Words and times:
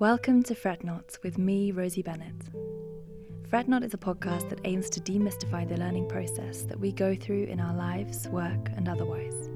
Welcome 0.00 0.42
to 0.44 0.54
Fret 0.54 0.80
with 1.22 1.36
me, 1.36 1.72
Rosie 1.72 2.00
Bennett. 2.00 2.32
Fret 3.50 3.68
is 3.68 3.92
a 3.92 3.98
podcast 3.98 4.48
that 4.48 4.62
aims 4.64 4.88
to 4.88 5.00
demystify 5.00 5.68
the 5.68 5.76
learning 5.76 6.08
process 6.08 6.62
that 6.62 6.80
we 6.80 6.90
go 6.90 7.14
through 7.14 7.44
in 7.44 7.60
our 7.60 7.76
lives, 7.76 8.26
work, 8.28 8.70
and 8.78 8.88
otherwise. 8.88 9.50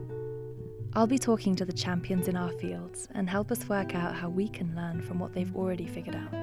I'll 0.93 1.07
be 1.07 1.19
talking 1.19 1.57
to 1.57 1.65
the 1.65 1.73
champions 1.73 2.29
in 2.29 2.37
our 2.37 2.53
fields 2.59 3.09
and 3.15 3.31
help 3.31 3.51
us 3.51 3.67
work 3.71 3.95
out 3.95 4.15
how 4.15 4.29
we 4.29 4.47
can 4.51 4.77
learn 4.77 5.01
from 5.01 5.19
what 5.19 5.33
they've 5.33 5.57
already 5.57 5.87
figured 5.87 6.15
out. 6.15 6.35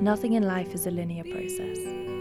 Nothing 0.00 0.32
in 0.32 0.42
life 0.44 0.74
is 0.74 0.86
a 0.86 0.90
linear 0.90 1.24
process, 1.24 1.76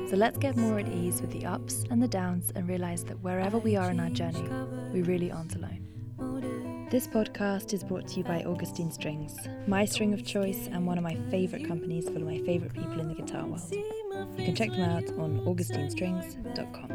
so 0.10 0.18
let's 0.18 0.38
get 0.38 0.58
more 0.58 0.78
at 0.78 0.90
ease 0.90 1.22
with 1.22 1.32
the 1.32 1.46
ups 1.46 1.86
and 1.90 2.04
the 2.04 2.08
downs 2.10 2.52
and 2.54 2.68
realize 2.68 3.06
that 3.06 3.24
wherever 3.24 3.60
we 3.60 3.78
are 3.78 3.90
in 3.90 4.02
our 4.02 4.10
journey, 4.10 4.44
we 4.92 5.04
really 5.04 5.32
aren't 5.32 5.56
alone. 5.56 5.88
This 6.92 7.08
podcast 7.08 7.72
is 7.72 7.86
brought 7.86 8.06
to 8.10 8.18
you 8.18 8.26
by 8.26 8.44
Augustine 8.44 8.92
Strings, 8.92 9.34
my 9.66 9.86
string 9.86 10.14
of 10.14 10.26
choice 10.26 10.68
and 10.74 10.86
one 10.86 10.98
of 10.98 11.06
my 11.06 11.16
favourite 11.30 11.66
companies 11.66 12.04
full 12.04 12.18
of 12.18 12.24
my 12.24 12.40
favourite 12.40 12.74
people 12.74 13.00
in 13.00 13.08
the 13.08 13.14
guitar 13.14 13.46
world. 13.46 13.64
You 13.72 14.44
can 14.44 14.54
check 14.54 14.72
them 14.72 14.82
out 14.82 15.10
on 15.18 15.40
augustinestrings.com. 15.46 16.92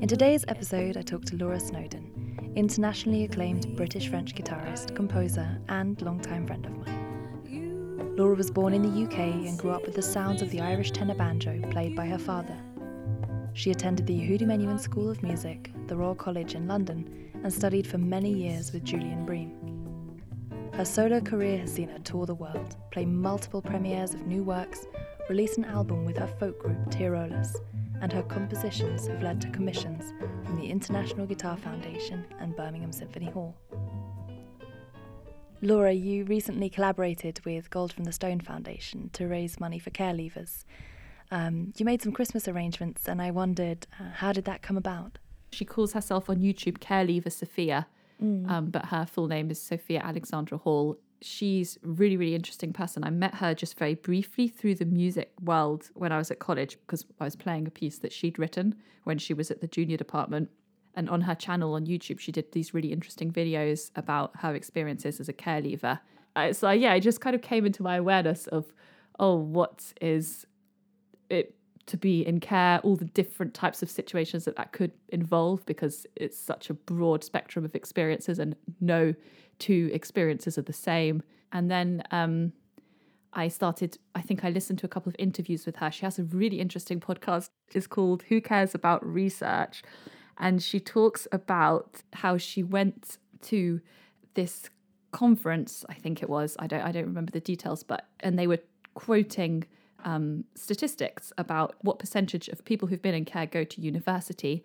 In 0.00 0.06
today's 0.06 0.44
episode, 0.46 0.96
I 0.96 1.02
talk 1.02 1.24
to 1.24 1.36
Laura 1.38 1.58
Snowden, 1.58 2.52
internationally 2.54 3.24
acclaimed 3.24 3.76
British 3.76 4.08
French 4.08 4.32
guitarist, 4.36 4.94
composer, 4.94 5.58
and 5.68 6.00
longtime 6.00 6.46
friend 6.46 6.64
of 6.66 6.86
mine. 6.86 8.14
Laura 8.16 8.36
was 8.36 8.52
born 8.52 8.74
in 8.74 8.82
the 8.82 9.06
UK 9.06 9.18
and 9.18 9.58
grew 9.58 9.72
up 9.72 9.84
with 9.84 9.96
the 9.96 10.02
sounds 10.02 10.40
of 10.40 10.50
the 10.50 10.60
Irish 10.60 10.92
tenor 10.92 11.16
banjo 11.16 11.60
played 11.72 11.96
by 11.96 12.06
her 12.06 12.18
father. 12.18 12.56
She 13.52 13.70
attended 13.70 14.06
the 14.06 14.18
Yehudi 14.18 14.42
Menuhin 14.42 14.80
School 14.80 15.10
of 15.10 15.22
Music, 15.22 15.70
the 15.86 15.96
Royal 15.96 16.14
College 16.14 16.54
in 16.54 16.68
London, 16.68 17.30
and 17.42 17.52
studied 17.52 17.86
for 17.86 17.98
many 17.98 18.32
years 18.32 18.72
with 18.72 18.84
Julian 18.84 19.26
Bream. 19.26 19.52
Her 20.72 20.84
solo 20.84 21.20
career 21.20 21.58
has 21.58 21.72
seen 21.72 21.88
her 21.88 21.98
tour 21.98 22.26
the 22.26 22.34
world, 22.34 22.76
play 22.90 23.04
multiple 23.04 23.60
premieres 23.60 24.14
of 24.14 24.26
new 24.26 24.42
works, 24.42 24.86
release 25.28 25.56
an 25.56 25.64
album 25.64 26.04
with 26.04 26.16
her 26.16 26.26
folk 26.26 26.58
group 26.58 26.78
Tirolers, 26.90 27.56
and 28.00 28.12
her 28.12 28.22
compositions 28.22 29.06
have 29.08 29.22
led 29.22 29.40
to 29.40 29.50
commissions 29.50 30.12
from 30.44 30.56
the 30.56 30.70
International 30.70 31.26
Guitar 31.26 31.56
Foundation 31.56 32.24
and 32.38 32.56
Birmingham 32.56 32.92
Symphony 32.92 33.30
Hall. 33.30 33.56
Laura, 35.62 35.92
you 35.92 36.24
recently 36.24 36.70
collaborated 36.70 37.44
with 37.44 37.68
Gold 37.68 37.92
from 37.92 38.04
the 38.04 38.12
Stone 38.12 38.40
Foundation 38.40 39.10
to 39.12 39.26
raise 39.26 39.60
money 39.60 39.78
for 39.78 39.90
care 39.90 40.14
leavers. 40.14 40.64
Um, 41.30 41.72
you 41.76 41.84
made 41.84 42.02
some 42.02 42.12
Christmas 42.12 42.48
arrangements, 42.48 43.08
and 43.08 43.22
I 43.22 43.30
wondered 43.30 43.86
uh, 43.98 44.10
how 44.14 44.32
did 44.32 44.44
that 44.46 44.62
come 44.62 44.76
about? 44.76 45.18
She 45.52 45.64
calls 45.64 45.92
herself 45.92 46.28
on 46.28 46.36
YouTube 46.36 46.80
Care 46.80 47.04
Leaver 47.04 47.30
Sophia, 47.30 47.86
mm. 48.22 48.48
um, 48.48 48.70
but 48.70 48.86
her 48.86 49.06
full 49.06 49.26
name 49.28 49.50
is 49.50 49.60
Sophia 49.60 50.00
Alexandra 50.02 50.58
Hall. 50.58 50.96
She's 51.22 51.78
really, 51.82 52.16
really 52.16 52.34
interesting 52.34 52.72
person. 52.72 53.04
I 53.04 53.10
met 53.10 53.34
her 53.36 53.54
just 53.54 53.78
very 53.78 53.94
briefly 53.94 54.48
through 54.48 54.76
the 54.76 54.84
music 54.86 55.32
world 55.42 55.90
when 55.94 56.12
I 56.12 56.18
was 56.18 56.30
at 56.30 56.38
college 56.38 56.78
because 56.80 57.04
I 57.20 57.24
was 57.24 57.36
playing 57.36 57.66
a 57.66 57.70
piece 57.70 57.98
that 57.98 58.12
she'd 58.12 58.38
written 58.38 58.74
when 59.04 59.18
she 59.18 59.34
was 59.34 59.50
at 59.50 59.60
the 59.60 59.68
junior 59.68 59.96
department. 59.96 60.50
And 60.94 61.08
on 61.10 61.22
her 61.22 61.34
channel 61.34 61.74
on 61.74 61.86
YouTube, 61.86 62.20
she 62.20 62.32
did 62.32 62.52
these 62.52 62.74
really 62.74 62.90
interesting 62.90 63.30
videos 63.30 63.90
about 63.94 64.32
her 64.38 64.54
experiences 64.54 65.20
as 65.20 65.28
a 65.28 65.32
care 65.32 65.60
leaver. 65.60 66.00
Uh, 66.34 66.52
so 66.52 66.70
yeah, 66.70 66.94
it 66.94 67.00
just 67.00 67.20
kind 67.20 67.36
of 67.36 67.42
came 67.42 67.66
into 67.66 67.82
my 67.82 67.96
awareness 67.96 68.46
of, 68.46 68.72
oh, 69.18 69.36
what 69.36 69.92
is 70.00 70.46
it 71.30 71.54
to 71.86 71.96
be 71.96 72.24
in 72.24 72.40
care, 72.40 72.78
all 72.80 72.96
the 72.96 73.04
different 73.04 73.54
types 73.54 73.82
of 73.82 73.90
situations 73.90 74.44
that 74.44 74.56
that 74.56 74.72
could 74.72 74.92
involve, 75.08 75.64
because 75.66 76.06
it's 76.14 76.38
such 76.38 76.70
a 76.70 76.74
broad 76.74 77.24
spectrum 77.24 77.64
of 77.64 77.74
experiences 77.74 78.38
and 78.38 78.54
no 78.80 79.14
two 79.58 79.90
experiences 79.92 80.56
are 80.56 80.62
the 80.62 80.72
same. 80.72 81.22
And 81.52 81.70
then 81.70 82.02
um, 82.10 82.52
I 83.32 83.48
started, 83.48 83.98
I 84.14 84.22
think 84.22 84.44
I 84.44 84.50
listened 84.50 84.78
to 84.80 84.86
a 84.86 84.88
couple 84.88 85.10
of 85.10 85.16
interviews 85.18 85.66
with 85.66 85.76
her. 85.76 85.90
She 85.90 86.04
has 86.04 86.18
a 86.18 86.24
really 86.24 86.60
interesting 86.60 87.00
podcast. 87.00 87.50
It's 87.72 87.86
called 87.86 88.24
Who 88.28 88.40
Cares 88.40 88.74
About 88.74 89.04
Research? 89.04 89.82
And 90.38 90.62
she 90.62 90.80
talks 90.80 91.26
about 91.32 92.02
how 92.14 92.36
she 92.38 92.62
went 92.62 93.18
to 93.42 93.80
this 94.34 94.70
conference, 95.12 95.84
I 95.88 95.94
think 95.94 96.22
it 96.22 96.28
was. 96.28 96.56
I 96.58 96.66
don't 96.66 96.82
I 96.82 96.92
don't 96.92 97.06
remember 97.06 97.32
the 97.32 97.40
details, 97.40 97.82
but 97.82 98.06
and 98.20 98.38
they 98.38 98.46
were 98.46 98.60
quoting 98.94 99.64
um, 100.04 100.44
statistics 100.54 101.32
about 101.38 101.76
what 101.82 101.98
percentage 101.98 102.48
of 102.48 102.64
people 102.64 102.88
who've 102.88 103.02
been 103.02 103.14
in 103.14 103.24
care 103.24 103.46
go 103.46 103.64
to 103.64 103.80
university. 103.80 104.64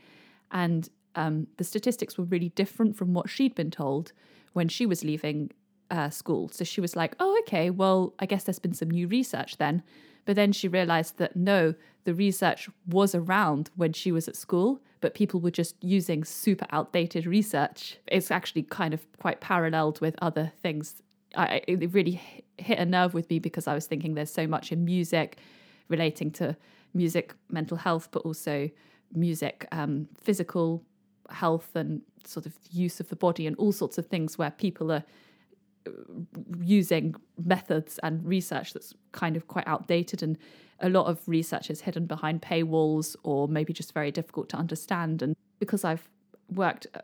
And 0.52 0.90
um, 1.16 1.48
the 1.58 1.64
statistics 1.64 2.18
were 2.18 2.26
really 2.26 2.50
different 2.50 2.96
from 2.96 3.14
what 3.14 3.30
she'd 3.30 3.56
been 3.56 3.72
told 3.72 4.12
when 4.54 4.68
she 4.68 4.86
was 4.86 5.04
leaving 5.04 5.52
uh, 5.92 6.10
school. 6.10 6.50
So 6.50 6.64
she 6.64 6.82
was 6.82 6.96
like, 6.96 7.16
oh, 7.20 7.38
okay, 7.42 7.70
well, 7.70 8.14
I 8.20 8.26
guess 8.26 8.44
there's 8.44 8.60
been 8.60 8.74
some 8.74 8.90
new 8.90 9.08
research 9.08 9.58
then. 9.58 9.84
But 10.26 10.36
then 10.36 10.52
she 10.52 10.68
realized 10.68 11.18
that 11.18 11.36
no, 11.36 11.76
the 12.04 12.14
research 12.14 12.68
was 12.88 13.14
around 13.14 13.70
when 13.76 13.94
she 13.94 14.12
was 14.12 14.28
at 14.28 14.36
school, 14.36 14.82
but 15.00 15.14
people 15.14 15.40
were 15.40 15.52
just 15.52 15.76
using 15.84 16.24
super 16.24 16.66
outdated 16.72 17.28
research. 17.28 18.00
It's 18.08 18.32
actually 18.32 18.64
kind 18.64 18.94
of 18.94 19.06
quite 19.20 19.40
paralleled 19.40 20.02
with 20.02 20.16
other 20.22 20.52
things 20.64 21.04
I, 21.38 21.62
it 21.68 21.94
really 21.94 22.45
hit 22.58 22.80
a 22.80 22.86
nerve 22.86 23.14
with 23.14 23.30
me 23.30 23.40
because 23.40 23.68
I 23.68 23.74
was 23.74 23.86
thinking 23.86 24.14
there's 24.14 24.32
so 24.32 24.48
much 24.48 24.72
in 24.72 24.86
music 24.86 25.38
relating 25.90 26.32
to 26.32 26.56
music 26.94 27.36
mental 27.50 27.78
health, 27.78 28.10
but 28.12 28.24
also 28.24 28.70
music 29.14 29.68
um, 29.72 30.08
physical 30.20 30.84
health 31.30 31.76
and 31.76 32.02
sort 32.26 32.46
of 32.46 32.54
use 32.72 33.00
of 33.00 33.10
the 33.10 33.16
body 33.16 33.48
and 33.48 33.56
all 33.58 33.72
sorts 33.72 33.98
of 33.98 34.08
things 34.08 34.38
where 34.38 34.52
people 34.52 34.92
are 34.92 35.04
uh, 35.88 35.92
using 36.62 37.16
methods 37.44 38.00
and 38.04 38.26
research 38.26 38.74
that's 38.74 38.94
kind 39.12 39.36
of 39.36 39.48
quite 39.48 39.68
outdated 39.68 40.24
and 40.24 40.38
a 40.80 40.90
lot 40.90 41.06
of 41.06 41.20
research 41.28 41.70
is 41.70 41.82
hidden 41.82 42.06
behind 42.06 42.42
paywalls 42.42 43.16
or 43.24 43.48
maybe 43.48 43.72
just 43.74 43.94
very 43.94 44.12
difficult 44.12 44.50
to 44.50 44.58
understand. 44.58 45.22
And 45.22 45.36
because 45.60 45.84
I've 45.84 46.10
worked 46.54 46.88
uh, 46.94 47.02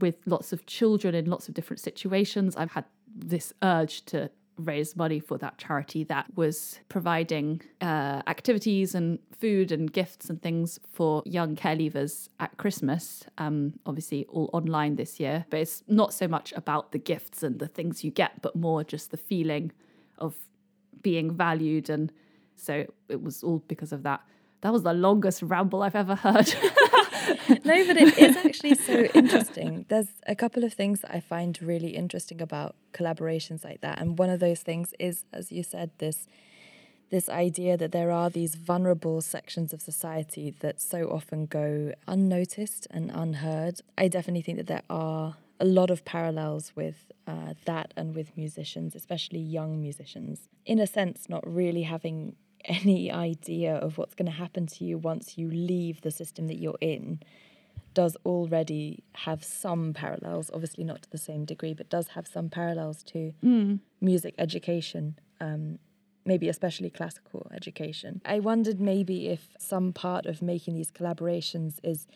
with 0.00 0.16
lots 0.26 0.52
of 0.52 0.66
children 0.66 1.14
in 1.14 1.26
lots 1.26 1.48
of 1.48 1.54
different 1.54 1.80
situations 1.80 2.56
I've 2.56 2.72
had 2.72 2.84
this 3.14 3.52
urge 3.62 4.04
to 4.06 4.30
raise 4.60 4.96
money 4.96 5.20
for 5.20 5.38
that 5.38 5.58
charity 5.58 6.04
that 6.04 6.26
was 6.36 6.80
providing 6.88 7.62
uh, 7.80 8.22
activities 8.26 8.94
and 8.94 9.18
food 9.38 9.72
and 9.72 9.92
gifts 9.92 10.28
and 10.30 10.40
things 10.42 10.78
for 10.90 11.22
young 11.24 11.56
care 11.56 11.76
leavers 11.76 12.28
at 12.38 12.56
Christmas. 12.56 13.24
Um, 13.38 13.74
obviously, 13.86 14.26
all 14.26 14.50
online 14.52 14.96
this 14.96 15.18
year, 15.18 15.44
but 15.50 15.60
it's 15.60 15.82
not 15.88 16.12
so 16.12 16.28
much 16.28 16.52
about 16.56 16.92
the 16.92 16.98
gifts 16.98 17.42
and 17.42 17.58
the 17.58 17.68
things 17.68 18.04
you 18.04 18.10
get, 18.10 18.42
but 18.42 18.54
more 18.54 18.84
just 18.84 19.10
the 19.10 19.16
feeling 19.16 19.72
of 20.18 20.34
being 21.02 21.30
valued. 21.30 21.90
And 21.90 22.12
so 22.56 22.86
it 23.08 23.22
was 23.22 23.42
all 23.42 23.62
because 23.68 23.92
of 23.92 24.02
that. 24.02 24.20
That 24.62 24.72
was 24.72 24.82
the 24.82 24.92
longest 24.92 25.42
ramble 25.42 25.82
I've 25.82 25.96
ever 25.96 26.14
heard. 26.14 26.52
no, 27.64 27.86
but 27.86 27.96
it 27.96 28.18
is 28.18 28.36
actually 28.36 28.74
so 28.74 29.02
interesting. 29.14 29.86
There's 29.88 30.08
a 30.26 30.34
couple 30.34 30.64
of 30.64 30.72
things 30.72 31.00
that 31.00 31.14
I 31.14 31.20
find 31.20 31.60
really 31.62 31.90
interesting 31.96 32.40
about 32.40 32.76
collaborations 32.92 33.64
like 33.64 33.80
that. 33.80 34.00
And 34.00 34.18
one 34.18 34.30
of 34.30 34.40
those 34.40 34.60
things 34.60 34.94
is, 34.98 35.24
as 35.32 35.52
you 35.52 35.62
said, 35.62 35.90
this 35.98 36.26
this 37.10 37.28
idea 37.28 37.76
that 37.76 37.90
there 37.90 38.12
are 38.12 38.30
these 38.30 38.54
vulnerable 38.54 39.20
sections 39.20 39.72
of 39.72 39.82
society 39.82 40.54
that 40.60 40.80
so 40.80 41.10
often 41.10 41.44
go 41.46 41.92
unnoticed 42.06 42.86
and 42.92 43.10
unheard. 43.10 43.80
I 43.98 44.06
definitely 44.06 44.42
think 44.42 44.58
that 44.58 44.68
there 44.68 44.84
are 44.88 45.36
a 45.58 45.64
lot 45.64 45.90
of 45.90 46.04
parallels 46.04 46.72
with 46.76 47.10
uh, 47.26 47.54
that 47.64 47.92
and 47.96 48.14
with 48.14 48.36
musicians, 48.36 48.94
especially 48.94 49.40
young 49.40 49.80
musicians. 49.80 50.48
In 50.64 50.78
a 50.78 50.86
sense, 50.86 51.28
not 51.28 51.44
really 51.46 51.82
having 51.82 52.36
any 52.64 53.10
idea 53.10 53.74
of 53.74 53.98
what's 53.98 54.14
going 54.14 54.26
to 54.26 54.32
happen 54.32 54.66
to 54.66 54.84
you 54.84 54.98
once 54.98 55.38
you 55.38 55.50
leave 55.50 56.00
the 56.02 56.10
system 56.10 56.46
that 56.48 56.58
you're 56.58 56.78
in 56.80 57.20
does 57.94 58.16
already 58.24 59.02
have 59.12 59.42
some 59.42 59.92
parallels, 59.92 60.50
obviously 60.54 60.84
not 60.84 61.02
to 61.02 61.10
the 61.10 61.18
same 61.18 61.44
degree, 61.44 61.74
but 61.74 61.88
does 61.88 62.08
have 62.08 62.26
some 62.26 62.48
parallels 62.48 63.02
to 63.02 63.32
mm. 63.44 63.80
music 64.00 64.34
education, 64.38 65.18
um, 65.40 65.78
maybe 66.24 66.48
especially 66.48 66.90
classical 66.90 67.50
education. 67.52 68.20
I 68.24 68.38
wondered 68.40 68.80
maybe 68.80 69.28
if 69.28 69.48
some 69.58 69.92
part 69.92 70.26
of 70.26 70.40
making 70.40 70.74
these 70.74 70.90
collaborations 70.90 71.78
is 71.82 72.06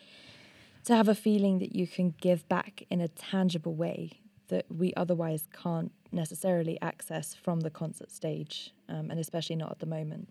to 0.85 0.95
have 0.95 1.09
a 1.09 1.15
feeling 1.15 1.59
that 1.59 1.75
you 1.75 1.87
can 1.87 2.15
give 2.21 2.49
back 2.49 2.85
in 2.91 3.01
a 3.01 3.09
tangible 3.09 3.75
way 3.75 4.21
that 4.49 4.67
we 4.71 4.93
otherwise 4.95 5.49
can't 5.53 5.91
necessarily 6.13 6.79
access 6.81 7.35
from 7.35 7.61
the 7.61 7.71
concert 7.71 8.11
stage, 8.11 8.73
um, 8.89 9.11
and 9.11 9.19
especially 9.19 9.57
not 9.57 9.71
at 9.71 9.79
the 9.79 9.87
moment. 9.87 10.29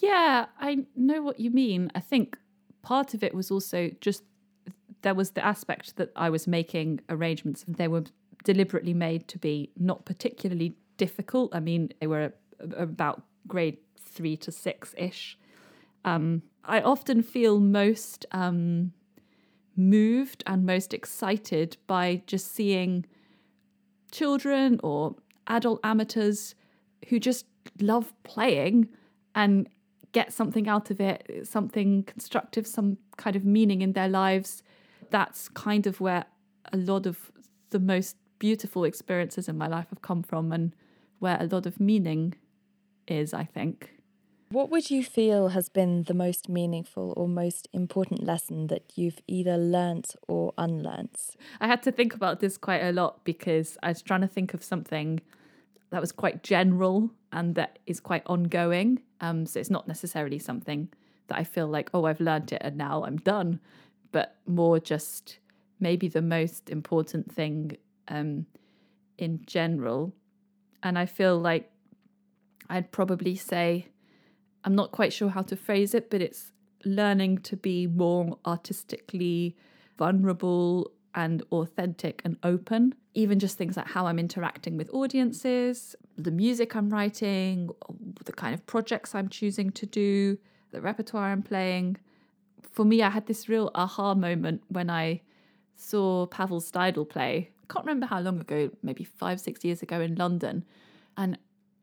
Yeah, 0.00 0.46
I 0.58 0.86
know 0.96 1.22
what 1.22 1.38
you 1.40 1.50
mean. 1.50 1.90
I 1.94 2.00
think 2.00 2.38
part 2.82 3.14
of 3.14 3.22
it 3.22 3.34
was 3.34 3.50
also 3.50 3.90
just 4.00 4.22
there 5.02 5.14
was 5.14 5.32
the 5.32 5.44
aspect 5.44 5.96
that 5.96 6.10
I 6.16 6.30
was 6.30 6.46
making 6.46 7.00
arrangements. 7.08 7.64
They 7.66 7.88
were 7.88 8.04
deliberately 8.44 8.94
made 8.94 9.28
to 9.28 9.38
be 9.38 9.70
not 9.76 10.04
particularly 10.04 10.76
difficult. 10.96 11.54
I 11.54 11.60
mean, 11.60 11.90
they 12.00 12.06
were 12.06 12.32
about 12.76 13.22
grade 13.46 13.78
three 13.98 14.36
to 14.38 14.52
six 14.52 14.94
ish. 14.96 15.38
Um, 16.04 16.42
I 16.64 16.80
often 16.80 17.22
feel 17.22 17.60
most 17.60 18.26
um, 18.32 18.92
moved 19.76 20.44
and 20.46 20.64
most 20.64 20.94
excited 20.94 21.76
by 21.86 22.22
just 22.26 22.54
seeing 22.54 23.04
children 24.10 24.78
or 24.82 25.16
adult 25.46 25.80
amateurs 25.82 26.54
who 27.08 27.18
just 27.18 27.46
love 27.80 28.12
playing 28.22 28.88
and 29.34 29.68
get 30.12 30.32
something 30.32 30.68
out 30.68 30.90
of 30.90 31.00
it, 31.00 31.46
something 31.46 32.04
constructive, 32.04 32.66
some 32.66 32.98
kind 33.16 33.34
of 33.36 33.44
meaning 33.44 33.82
in 33.82 33.92
their 33.92 34.08
lives. 34.08 34.62
That's 35.10 35.48
kind 35.48 35.86
of 35.86 36.00
where 36.00 36.26
a 36.72 36.76
lot 36.76 37.06
of 37.06 37.32
the 37.70 37.80
most 37.80 38.16
beautiful 38.38 38.84
experiences 38.84 39.48
in 39.48 39.56
my 39.56 39.66
life 39.66 39.88
have 39.90 40.02
come 40.02 40.22
from 40.22 40.52
and 40.52 40.74
where 41.18 41.36
a 41.40 41.46
lot 41.46 41.66
of 41.66 41.80
meaning 41.80 42.34
is, 43.06 43.32
I 43.32 43.44
think. 43.44 43.92
What 44.50 44.68
would 44.68 44.90
you 44.90 45.02
feel 45.02 45.48
has 45.48 45.70
been 45.70 46.02
the 46.02 46.12
most 46.12 46.46
meaningful 46.48 47.14
or 47.16 47.26
most 47.26 47.68
important 47.72 48.22
lesson 48.22 48.66
that 48.66 48.92
you've 48.96 49.20
either 49.26 49.56
learnt 49.56 50.14
or 50.28 50.52
unlearnt? 50.58 51.36
I 51.58 51.68
had 51.68 51.82
to 51.84 51.92
think 51.92 52.12
about 52.12 52.40
this 52.40 52.58
quite 52.58 52.82
a 52.82 52.92
lot 52.92 53.24
because 53.24 53.78
I 53.82 53.88
was 53.88 54.02
trying 54.02 54.20
to 54.20 54.26
think 54.26 54.52
of 54.52 54.62
something 54.62 55.22
that 55.90 56.02
was 56.02 56.12
quite 56.12 56.42
general 56.42 57.10
and 57.32 57.54
that 57.54 57.78
is 57.86 57.98
quite 57.98 58.24
ongoing. 58.26 59.00
Um, 59.22 59.46
so 59.46 59.60
it's 59.60 59.70
not 59.70 59.88
necessarily 59.88 60.38
something 60.38 60.88
that 61.28 61.38
I 61.38 61.44
feel 61.44 61.68
like, 61.68 61.90
oh, 61.94 62.04
I've 62.04 62.20
learned 62.20 62.52
it 62.52 62.60
and 62.62 62.76
now 62.76 63.04
I'm 63.04 63.16
done, 63.16 63.60
but 64.10 64.36
more 64.46 64.78
just 64.78 65.38
maybe 65.80 66.08
the 66.08 66.20
most 66.20 66.68
important 66.68 67.32
thing 67.32 67.78
um, 68.08 68.46
in 69.16 69.40
general. 69.46 70.12
And 70.82 70.98
I 70.98 71.06
feel 71.06 71.38
like 71.38 71.70
I'd 72.68 72.90
probably 72.90 73.36
say, 73.36 73.86
I'm 74.64 74.74
not 74.74 74.92
quite 74.92 75.12
sure 75.12 75.30
how 75.30 75.42
to 75.42 75.56
phrase 75.56 75.94
it, 75.94 76.10
but 76.10 76.20
it's 76.20 76.52
learning 76.84 77.38
to 77.38 77.56
be 77.56 77.86
more 77.86 78.38
artistically 78.44 79.56
vulnerable 79.98 80.90
and 81.14 81.42
authentic 81.52 82.22
and 82.24 82.36
open. 82.42 82.94
Even 83.14 83.38
just 83.38 83.58
things 83.58 83.76
like 83.76 83.88
how 83.88 84.06
I'm 84.06 84.18
interacting 84.18 84.76
with 84.76 84.88
audiences, 84.92 85.94
the 86.16 86.30
music 86.30 86.74
I'm 86.74 86.88
writing, 86.88 87.68
the 88.24 88.32
kind 88.32 88.54
of 88.54 88.64
projects 88.66 89.14
I'm 89.14 89.28
choosing 89.28 89.70
to 89.72 89.86
do, 89.86 90.38
the 90.70 90.80
repertoire 90.80 91.26
I'm 91.26 91.42
playing. 91.42 91.98
For 92.62 92.84
me, 92.84 93.02
I 93.02 93.10
had 93.10 93.26
this 93.26 93.48
real 93.48 93.70
aha 93.74 94.14
moment 94.14 94.62
when 94.68 94.88
I 94.88 95.20
saw 95.76 96.26
Pavel 96.26 96.60
Steidl 96.60 97.08
play. 97.08 97.50
I 97.62 97.72
can't 97.72 97.84
remember 97.84 98.06
how 98.06 98.20
long 98.20 98.40
ago, 98.40 98.70
maybe 98.82 99.04
five, 99.04 99.40
six 99.40 99.64
years 99.64 99.82
ago 99.82 100.00
in 100.00 100.14
London. 100.14 100.64
And 101.16 101.38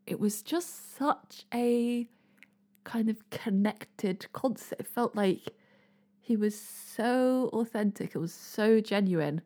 it 0.08 0.20
was 0.20 0.42
just 0.42 0.98
such 0.98 1.46
a 1.54 2.08
kind 2.84 3.10
of 3.10 3.30
connected 3.30 4.26
concert. 4.34 4.80
It 4.80 4.88
felt 4.88 5.16
like 5.16 5.54
he 6.20 6.36
was 6.36 6.60
so 6.60 7.50
authentic, 7.54 8.16
it 8.16 8.20
was 8.20 8.34
so 8.34 8.80
genuine, 8.80 9.42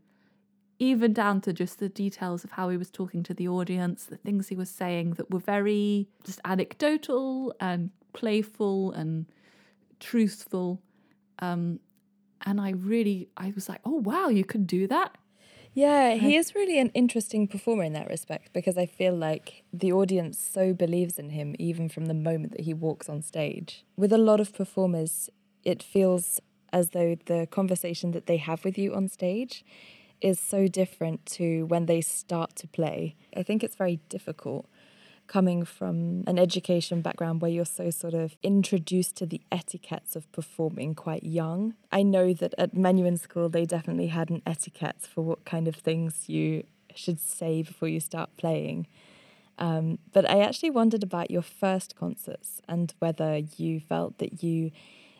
even 0.79 1.13
down 1.13 1.41
to 1.41 1.53
just 1.53 1.79
the 1.79 1.89
details 1.89 2.43
of 2.43 2.51
how 2.51 2.69
he 2.69 2.77
was 2.77 2.89
talking 2.89 3.23
to 3.23 3.33
the 3.33 3.47
audience, 3.47 4.05
the 4.05 4.17
things 4.17 4.47
he 4.47 4.55
was 4.55 4.69
saying 4.69 5.11
that 5.11 5.31
were 5.31 5.39
very 5.39 6.07
just 6.23 6.39
anecdotal 6.45 7.53
and 7.59 7.91
playful 8.13 8.91
and 8.91 9.25
truthful. 9.99 10.81
Um, 11.39 11.79
and 12.45 12.59
I 12.59 12.71
really, 12.71 13.29
I 13.37 13.51
was 13.55 13.69
like, 13.69 13.81
oh, 13.85 14.01
wow, 14.01 14.27
you 14.27 14.43
can 14.43 14.65
do 14.65 14.87
that. 14.87 15.17
Yeah, 15.75 16.13
he 16.13 16.35
is 16.35 16.53
really 16.53 16.77
an 16.77 16.89
interesting 16.89 17.47
performer 17.47 17.83
in 17.83 17.93
that 17.93 18.07
respect 18.07 18.53
because 18.53 18.77
I 18.77 18.85
feel 18.85 19.15
like 19.15 19.63
the 19.73 19.91
audience 19.91 20.37
so 20.37 20.71
believes 20.71 21.17
in 21.17 21.31
him 21.31 21.55
even 21.57 21.89
from 21.89 22.05
the 22.05 22.13
moment 22.13 22.51
that 22.51 22.61
he 22.61 22.75
walks 22.75 23.09
on 23.09 23.23
stage. 23.23 23.83
With 23.97 24.13
a 24.13 24.19
lot 24.19 24.39
of 24.39 24.53
performers, 24.53 25.31
it 25.63 25.81
feels 25.81 26.39
as 26.71 26.89
though 26.89 27.15
the 27.25 27.47
conversation 27.49 28.11
that 28.11 28.27
they 28.27 28.37
have 28.37 28.63
with 28.63 28.77
you 28.77 28.93
on 28.93 29.07
stage 29.07 29.65
is 30.21 30.39
so 30.39 30.67
different 30.67 31.25
to 31.25 31.65
when 31.65 31.85
they 31.85 32.01
start 32.01 32.55
to 32.57 32.67
play. 32.67 33.15
I 33.35 33.43
think 33.43 33.63
it's 33.63 33.75
very 33.75 33.99
difficult 34.09 34.67
coming 35.27 35.63
from 35.63 36.23
an 36.27 36.37
education 36.37 37.01
background 37.01 37.41
where 37.41 37.51
you're 37.51 37.65
so 37.65 37.89
sort 37.89 38.13
of 38.13 38.35
introduced 38.43 39.15
to 39.15 39.25
the 39.25 39.41
etiquettes 39.51 40.15
of 40.15 40.29
performing 40.31 40.93
quite 40.95 41.23
young. 41.23 41.73
I 41.91 42.03
know 42.03 42.33
that 42.33 42.53
at 42.57 42.75
Menuhin 42.75 43.19
School 43.19 43.49
they 43.49 43.65
definitely 43.65 44.07
had 44.07 44.29
an 44.29 44.41
etiquette 44.45 45.01
for 45.01 45.21
what 45.21 45.45
kind 45.45 45.67
of 45.67 45.75
things 45.75 46.27
you 46.27 46.63
should 46.93 47.19
say 47.19 47.63
before 47.63 47.87
you 47.87 47.99
start 47.99 48.29
playing. 48.37 48.87
Um, 49.57 49.99
but 50.11 50.29
I 50.29 50.41
actually 50.41 50.71
wondered 50.71 51.03
about 51.03 51.31
your 51.31 51.41
first 51.41 51.95
concerts 51.95 52.61
and 52.67 52.93
whether 52.99 53.41
you 53.57 53.79
felt 53.79 54.17
that 54.17 54.43
you 54.43 54.71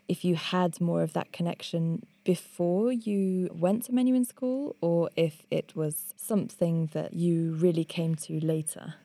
if 0.08 0.26
you 0.26 0.36
had 0.36 0.82
more 0.82 1.02
of 1.02 1.14
that 1.14 1.32
connection 1.32 2.06
before 2.24 2.92
you 2.92 3.50
went 3.54 3.86
to 3.86 3.92
Menuhin 3.92 4.26
School 4.26 4.76
or 4.82 5.10
if 5.16 5.46
it 5.52 5.76
was 5.76 6.14
something 6.16 6.90
that 6.94 7.14
you 7.14 7.54
really 7.54 7.84
came 7.84 8.16
to 8.16 8.40
later. 8.40 8.96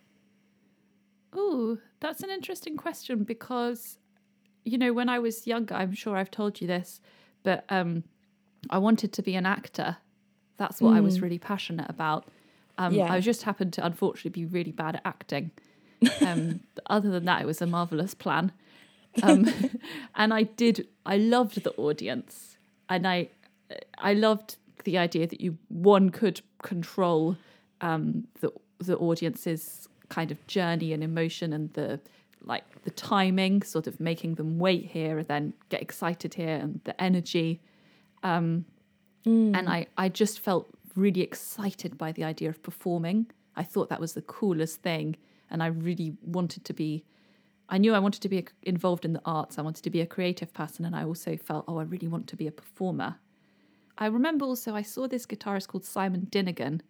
Oh, 1.33 1.79
that's 2.01 2.23
an 2.23 2.31
interesting 2.31 2.77
question 2.77 3.25
because, 3.25 3.99
you 4.65 4.79
know, 4.79 4.93
when 4.93 5.09
I 5.09 5.19
was 5.19 5.47
younger, 5.47 5.75
I'm 5.75 5.93
sure 5.93 6.17
I've 6.17 6.31
told 6.31 6.61
you 6.61 6.67
this, 6.67 7.01
but 7.43 7.65
um, 7.69 8.05
I 8.71 8.79
wanted 8.79 9.13
to 9.15 9.23
be 9.23 9.35
an 9.35 9.47
actor. 9.47 9.97
That's 10.57 10.81
what 10.81 10.95
mm. 10.95 10.99
I 10.99 11.01
was 11.01 11.19
mm. 11.19 11.23
really 11.23 11.39
passionate 11.39 11.89
about. 11.89 12.27
Um, 12.79 12.95
yeah. 12.95 13.13
I 13.13 13.21
just 13.21 13.43
happened 13.43 13.73
to 13.75 13.85
unfortunately 13.85 14.45
be 14.45 14.47
really 14.47 14.73
bad 14.73 14.97
at 14.97 15.03
acting. 15.05 15.51
Um, 16.21 16.61
other 16.87 17.11
than 17.11 17.25
that, 17.25 17.43
it 17.43 17.47
was 17.47 17.61
a 17.61 17.67
marvelous 17.67 18.15
plan. 18.15 18.53
Um, 19.23 19.49
and 20.15 20.33
I 20.33 20.45
did. 20.45 20.87
I 21.05 21.17
loved 21.17 21.63
the 21.63 21.73
audience, 21.73 22.48
and 22.89 23.07
I, 23.07 23.29
I 23.99 24.15
loved 24.15 24.57
the 24.85 24.99
idea 24.99 25.27
that 25.27 25.41
you 25.41 25.59
one 25.69 26.11
could 26.11 26.41
control 26.63 27.37
um, 27.81 28.27
the 28.41 28.53
the 28.79 28.97
audience's 28.97 29.89
kind 30.09 30.31
of 30.31 30.47
journey 30.47 30.93
and 30.93 31.03
emotion 31.03 31.53
and 31.53 31.73
the 31.75 32.01
like 32.43 32.83
the 32.85 32.91
timing, 32.91 33.63
sort 33.63 33.87
of 33.87 34.01
making 34.01 34.37
them 34.37 34.59
wait 34.59 34.87
here 34.87 35.19
and 35.19 35.29
then 35.29 35.53
get 35.69 35.83
excited 35.83 36.35
here 36.35 36.57
and 36.57 36.81
the 36.85 37.01
energy. 37.03 37.61
Um, 38.23 38.65
mm. 39.27 39.57
And 39.57 39.69
I, 39.69 39.87
I 39.97 40.09
just 40.09 40.41
felt 40.41 40.69
really 40.97 41.21
excited 41.21 41.99
by 41.99 42.13
the 42.13 42.25
idea 42.25 42.49
of 42.49 42.63
performing. 42.63 43.27
I 43.57 43.65
thought 43.65 43.89
that 43.89 44.01
was 44.01 44.15
the 44.15 44.23
coolest 44.23 44.83
thing. 44.83 45.17
And 45.51 45.63
I 45.63 45.67
really 45.67 46.17
wanted 46.23 46.65
to 46.67 46.73
be 46.73 47.05
I 47.69 47.79
knew 47.79 47.95
I 47.95 47.99
wanted 47.99 48.23
to 48.23 48.29
be 48.29 48.47
involved 48.63 49.05
in 49.05 49.13
the 49.13 49.21
arts. 49.25 49.59
I 49.59 49.63
wanted 49.63 49.85
to 49.85 49.91
be 49.91 50.01
a 50.01 50.07
creative 50.07 50.53
person, 50.55 50.85
and 50.85 50.97
I 50.97 51.05
also 51.05 51.37
felt, 51.37 51.65
oh, 51.69 51.79
I 51.79 51.83
really 51.83 52.09
want 52.09 52.27
to 52.29 52.37
be 52.37 52.47
a 52.47 52.53
performer. 52.53 53.17
I 53.99 54.07
remember 54.07 54.45
also 54.45 54.75
I 54.75 54.83
saw 54.83 55.07
this 55.07 55.27
guitarist 55.27 55.69
called 55.69 55.85
Simon 55.85 56.29
Dinnigan, 56.31 56.81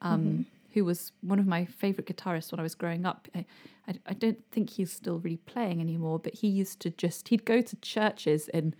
um, 0.00 0.20
mm-hmm. 0.20 0.42
who 0.72 0.84
was 0.84 1.12
one 1.20 1.38
of 1.38 1.46
my 1.46 1.64
favorite 1.64 2.06
guitarists 2.06 2.52
when 2.52 2.60
I 2.60 2.62
was 2.62 2.74
growing 2.74 3.04
up. 3.04 3.28
I, 3.34 3.44
I, 3.88 3.94
I, 4.06 4.14
don't 4.14 4.38
think 4.52 4.70
he's 4.70 4.92
still 4.92 5.18
really 5.18 5.38
playing 5.38 5.80
anymore, 5.80 6.18
but 6.18 6.34
he 6.34 6.48
used 6.48 6.80
to 6.80 6.90
just 6.90 7.28
he'd 7.28 7.44
go 7.44 7.60
to 7.60 7.76
churches 7.76 8.48
in 8.48 8.74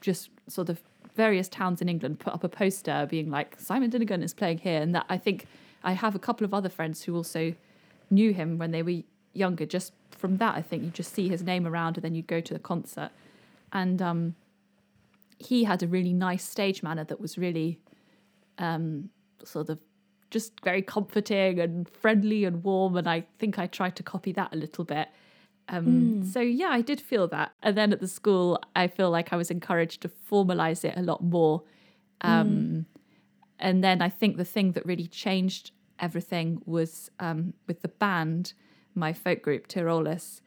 just 0.00 0.30
sort 0.46 0.68
of 0.68 0.80
various 1.16 1.48
towns 1.48 1.80
in 1.82 1.88
England, 1.88 2.20
put 2.20 2.32
up 2.32 2.44
a 2.44 2.48
poster 2.48 3.06
being 3.10 3.30
like 3.30 3.58
Simon 3.58 3.90
Dinnigan 3.90 4.22
is 4.22 4.34
playing 4.34 4.58
here, 4.58 4.80
and 4.80 4.94
that 4.94 5.06
I 5.08 5.16
think 5.18 5.46
I 5.82 5.92
have 5.92 6.14
a 6.14 6.18
couple 6.18 6.44
of 6.44 6.52
other 6.52 6.68
friends 6.68 7.02
who 7.02 7.16
also 7.16 7.54
knew 8.10 8.32
him 8.32 8.58
when 8.58 8.70
they 8.70 8.82
were 8.82 9.02
younger 9.32 9.66
just 9.66 9.92
from 10.10 10.36
that, 10.38 10.56
I 10.56 10.62
think 10.62 10.82
you 10.82 10.90
just 10.90 11.12
see 11.12 11.28
his 11.28 11.42
name 11.42 11.66
around 11.66 11.96
and 11.96 12.04
then 12.04 12.14
you'd 12.14 12.26
go 12.26 12.40
to 12.40 12.54
the 12.54 12.60
concert. 12.60 13.10
And 13.72 14.02
um, 14.02 14.34
he 15.38 15.64
had 15.64 15.82
a 15.82 15.86
really 15.86 16.12
nice 16.12 16.46
stage 16.46 16.82
manner 16.82 17.04
that 17.04 17.20
was 17.20 17.38
really 17.38 17.78
um, 18.58 19.10
sort 19.44 19.68
of 19.68 19.78
just 20.30 20.60
very 20.62 20.82
comforting 20.82 21.60
and 21.60 21.88
friendly 21.88 22.44
and 22.44 22.64
warm. 22.64 22.96
And 22.96 23.08
I 23.08 23.24
think 23.38 23.58
I 23.58 23.66
tried 23.66 23.96
to 23.96 24.02
copy 24.02 24.32
that 24.32 24.52
a 24.52 24.56
little 24.56 24.84
bit. 24.84 25.08
Um, 25.68 25.86
mm. 25.86 26.32
So 26.32 26.40
yeah, 26.40 26.68
I 26.70 26.80
did 26.80 27.00
feel 27.00 27.28
that. 27.28 27.52
And 27.62 27.76
then 27.76 27.92
at 27.92 28.00
the 28.00 28.08
school, 28.08 28.60
I 28.74 28.88
feel 28.88 29.10
like 29.10 29.32
I 29.32 29.36
was 29.36 29.50
encouraged 29.50 30.02
to 30.02 30.08
formalize 30.08 30.84
it 30.84 30.94
a 30.96 31.02
lot 31.02 31.22
more. 31.22 31.62
Um, 32.22 32.48
mm. 32.48 32.84
And 33.60 33.84
then 33.84 34.02
I 34.02 34.08
think 34.08 34.36
the 34.36 34.44
thing 34.44 34.72
that 34.72 34.86
really 34.86 35.06
changed 35.06 35.72
everything 35.98 36.62
was 36.64 37.10
um, 37.20 37.54
with 37.66 37.82
the 37.82 37.88
band 37.88 38.52
my 38.98 39.12
folk 39.12 39.42
group, 39.42 39.68
Tyrolis, 39.68 40.40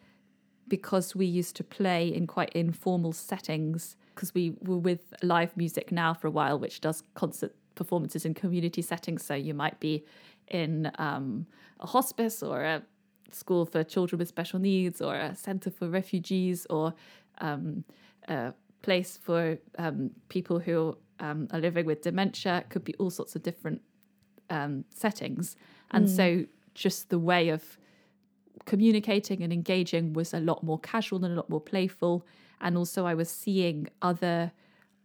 because 0.67 1.15
we 1.15 1.25
used 1.25 1.55
to 1.57 1.63
play 1.63 2.07
in 2.07 2.27
quite 2.27 2.49
informal 2.49 3.13
settings, 3.13 3.95
because 4.13 4.33
we 4.33 4.53
were 4.61 4.77
with 4.77 5.13
live 5.21 5.55
music 5.57 5.91
now 5.91 6.13
for 6.13 6.27
a 6.27 6.31
while, 6.31 6.57
which 6.59 6.81
does 6.81 7.03
concert 7.13 7.53
performances 7.75 8.25
in 8.25 8.33
community 8.33 8.81
settings. 8.81 9.23
So 9.25 9.33
you 9.33 9.53
might 9.53 9.79
be 9.79 10.05
in 10.47 10.91
um, 10.97 11.45
a 11.79 11.87
hospice 11.87 12.43
or 12.43 12.61
a 12.63 12.83
school 13.31 13.65
for 13.65 13.83
children 13.83 14.19
with 14.19 14.27
special 14.27 14.59
needs 14.59 15.01
or 15.01 15.15
a 15.15 15.35
centre 15.35 15.71
for 15.71 15.89
refugees 15.89 16.67
or 16.69 16.93
um, 17.39 17.83
a 18.27 18.53
place 18.81 19.17
for 19.17 19.57
um, 19.77 20.11
people 20.29 20.59
who 20.59 20.97
um, 21.19 21.47
are 21.51 21.59
living 21.59 21.85
with 21.85 22.01
dementia. 22.01 22.59
It 22.59 22.69
could 22.69 22.83
be 22.83 22.93
all 22.95 23.09
sorts 23.09 23.35
of 23.35 23.43
different 23.43 23.81
um, 24.49 24.85
settings. 24.93 25.55
And 25.91 26.07
mm. 26.07 26.15
so 26.15 26.45
just 26.73 27.09
the 27.09 27.19
way 27.19 27.49
of 27.49 27.77
communicating 28.65 29.43
and 29.43 29.51
engaging 29.51 30.13
was 30.13 30.33
a 30.33 30.39
lot 30.39 30.63
more 30.63 30.79
casual 30.79 31.23
and 31.25 31.33
a 31.33 31.35
lot 31.35 31.49
more 31.49 31.61
playful. 31.61 32.25
And 32.59 32.77
also, 32.77 33.05
I 33.05 33.13
was 33.15 33.29
seeing 33.29 33.87
other 34.01 34.51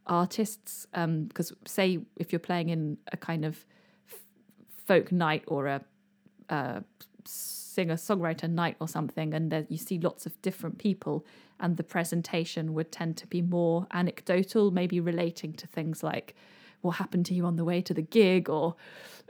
artists 0.07 0.87
because, 0.93 1.51
um, 1.51 1.57
say, 1.67 1.99
if 2.17 2.33
you're 2.33 2.39
playing 2.39 2.69
in 2.69 2.99
a 3.13 3.17
kind 3.17 3.45
of 3.45 3.65
f- 4.13 4.21
folk 4.87 5.11
night 5.11 5.43
or 5.47 5.67
a 5.67 5.81
uh, 6.49 6.81
singer 7.25 7.97
songwriter 7.97 8.49
night 8.49 8.77
or 8.79 8.89
something, 8.89 9.35
and 9.35 9.51
there, 9.51 9.67
you 9.69 9.79
see 9.79 9.99
lots 9.99 10.27
of 10.27 10.41
different 10.43 10.79
people, 10.79 11.25
and 11.59 11.77
the 11.77 11.83
presentation 11.83 12.75
would 12.75 12.93
tend 12.93 13.17
to 13.17 13.27
be 13.27 13.43
more 13.43 13.87
anecdotal, 13.93 14.71
maybe 14.71 15.01
relating 15.01 15.53
to 15.55 15.67
things 15.67 16.03
like 16.03 16.35
what 16.83 16.97
happened 16.97 17.27
to 17.27 17.35
you 17.35 17.45
on 17.45 17.57
the 17.57 17.65
way 17.65 17.81
to 17.81 17.95
the 17.95 18.03
gig 18.03 18.49
or 18.49 18.77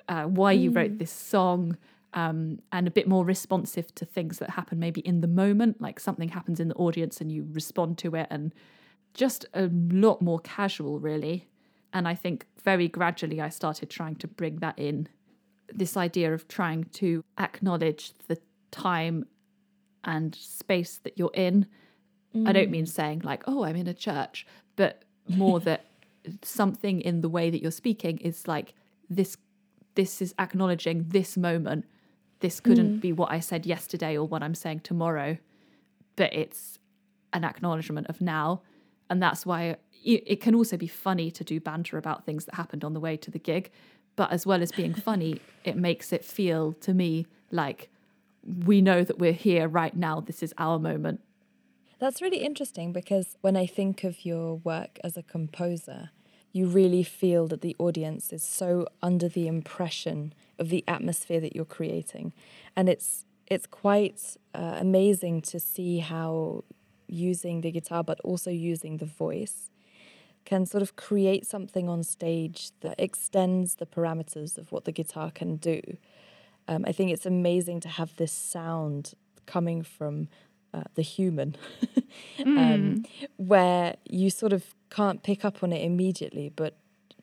uh, 0.09 0.25
why 0.25 0.52
you 0.52 0.71
wrote 0.71 0.92
Mm. 0.92 0.99
this 0.99 1.12
song. 1.12 1.76
Um, 2.16 2.61
and 2.73 2.88
a 2.88 2.90
bit 2.90 3.06
more 3.06 3.26
responsive 3.26 3.94
to 3.94 4.06
things 4.06 4.38
that 4.38 4.50
happen 4.50 4.78
maybe 4.78 5.02
in 5.02 5.20
the 5.20 5.28
moment, 5.28 5.82
like 5.82 6.00
something 6.00 6.30
happens 6.30 6.61
in 6.61 6.68
the 6.68 6.75
audience 6.76 7.20
and 7.20 7.30
you 7.30 7.46
respond 7.52 7.99
to 7.99 8.14
it, 8.16 8.26
and 8.30 8.54
just 9.12 9.44
a 9.52 9.68
lot 9.90 10.23
more 10.23 10.40
casual, 10.40 10.99
really. 10.99 11.46
And 11.92 12.08
I 12.08 12.14
think 12.14 12.46
very 12.64 12.88
gradually 12.88 13.40
I 13.40 13.50
started 13.50 13.90
trying 13.90 14.16
to 14.16 14.26
bring 14.26 14.56
that 14.56 14.78
in 14.78 15.08
this 15.73 15.96
idea 15.96 16.32
of 16.32 16.49
trying 16.49 16.85
to 16.85 17.23
acknowledge 17.38 18.12
the 18.28 18.38
time 18.70 19.26
and 20.04 20.35
space 20.35 20.99
that 21.04 21.18
you're 21.18 21.30
in. 21.35 21.66
I 22.46 22.52
don't 22.52 22.70
mean 22.70 22.85
saying, 22.85 23.23
like, 23.25 23.44
oh, 23.46 23.64
I'm 23.64 23.76
in 23.76 23.87
a 23.87 23.94
church, 23.94 24.46
but 24.76 25.04
more 25.28 25.58
that 25.61 25.87
something 26.42 27.00
in 27.00 27.20
the 27.20 27.28
way 27.28 27.50
that 27.50 27.62
you're 27.62 27.70
speaking 27.70 28.18
is 28.18 28.46
like 28.46 28.75
this 29.08 29.37
this 29.94 30.20
is 30.20 30.35
acknowledging 30.38 31.06
this 31.08 31.38
moment 31.38 31.87
this 32.40 32.61
couldn't 32.61 32.99
mm. 32.99 33.00
be 33.00 33.12
what 33.12 33.31
i 33.31 33.40
said 33.40 33.64
yesterday 33.66 34.16
or 34.16 34.26
what 34.26 34.43
i'm 34.43 34.55
saying 34.55 34.81
tomorrow 34.81 35.38
but 36.16 36.33
it's 36.33 36.78
an 37.33 37.45
acknowledgement 37.45 38.09
of 38.09 38.21
now. 38.21 38.62
And 39.09 39.23
that's 39.23 39.47
why 39.47 39.76
it, 40.05 40.25
it 40.26 40.40
can 40.40 40.55
also 40.55 40.76
be 40.76 40.88
funny 40.88 41.31
to 41.31 41.45
do 41.45 41.61
banter 41.61 41.99
about 41.99 42.25
things 42.25 42.47
that 42.47 42.57
happened 42.57 42.83
on 42.83 42.95
the 42.95 43.00
way 43.00 43.16
to 43.19 43.31
the 43.31 43.38
gig 43.38 43.71
but 44.16 44.33
as 44.33 44.47
well 44.47 44.62
as 44.62 44.73
being 44.73 44.95
funny 45.11 45.40
it 45.62 45.76
makes 45.76 46.12
it 46.12 46.25
feel 46.25 46.73
to 46.73 46.95
me 46.95 47.26
like 47.52 47.90
we 48.64 48.81
know 48.81 49.05
that 49.05 49.19
we're 49.19 49.33
here 49.33 49.69
right 49.69 49.95
now. 49.95 50.21
This 50.21 50.43
is 50.43 50.55
our 50.57 50.78
moment. 50.78 51.21
That's 51.99 52.23
really 52.23 52.38
interesting 52.45 52.93
because 52.93 53.37
when 53.40 53.57
I 53.57 53.66
think 53.66 54.05
of 54.05 54.25
your 54.25 54.57
work 54.57 54.99
as 55.02 55.16
a 55.16 55.23
composer, 55.23 56.11
you 56.52 56.66
really 56.66 57.02
feel 57.02 57.47
that 57.49 57.62
the 57.62 57.75
audience 57.78 58.33
is 58.33 58.45
so 58.45 58.87
under 59.02 59.28
the 59.28 59.49
impression 59.49 60.33
of 60.59 60.69
the 60.69 60.85
atmosphere 60.89 61.41
that 61.41 61.55
you're 61.55 61.65
creating, 61.65 62.33
and 62.77 62.89
it's 62.89 63.25
it's 63.47 63.67
quite 63.67 64.37
uh, 64.55 64.77
amazing 64.79 65.41
to 65.41 65.61
see 65.61 65.99
how 65.99 66.65
using 67.09 67.61
the 67.61 67.71
guitar 67.71 68.03
but 68.03 68.19
also 68.21 68.51
using 68.51 68.97
the 68.97 69.07
voice 69.07 69.71
can 70.45 70.65
sort 70.65 70.83
of 70.83 70.97
create 70.97 71.45
something 71.47 71.89
on 71.89 72.03
stage 72.03 72.71
that 72.81 72.95
extends 72.99 73.77
the 73.77 73.87
parameters 73.87 74.57
of 74.57 74.73
what 74.73 74.85
the 74.85 74.93
guitar 74.93 75.31
can 75.31 75.57
do. 75.57 75.81
Um, 76.69 76.85
I 76.87 76.93
think 76.93 77.11
it's 77.11 77.27
amazing 77.27 77.81
to 77.81 77.89
have 77.89 78.17
this 78.17 78.33
sound 78.33 79.15
coming 79.45 79.83
from 79.83 80.29
uh, 80.73 80.85
the 80.95 81.03
human, 81.03 81.57
um, 82.45 83.05
where 83.37 83.97
you 84.09 84.31
sort 84.31 84.53
of 84.53 84.75
can't 84.91 85.23
pick 85.23 85.45
up 85.45 85.63
on 85.63 85.73
it 85.73 85.83
immediately, 85.85 86.53
but 86.55 86.77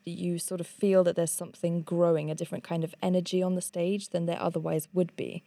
you 0.05 0.39
sort 0.39 0.61
of 0.61 0.67
feel 0.67 1.03
that 1.03 1.15
there's 1.15 1.31
something 1.31 1.81
growing, 1.81 2.29
a 2.29 2.35
different 2.35 2.63
kind 2.63 2.83
of 2.83 2.95
energy 3.01 3.41
on 3.41 3.55
the 3.55 3.61
stage 3.61 4.09
than 4.09 4.25
there 4.25 4.41
otherwise 4.41 4.87
would 4.93 5.15
be. 5.15 5.43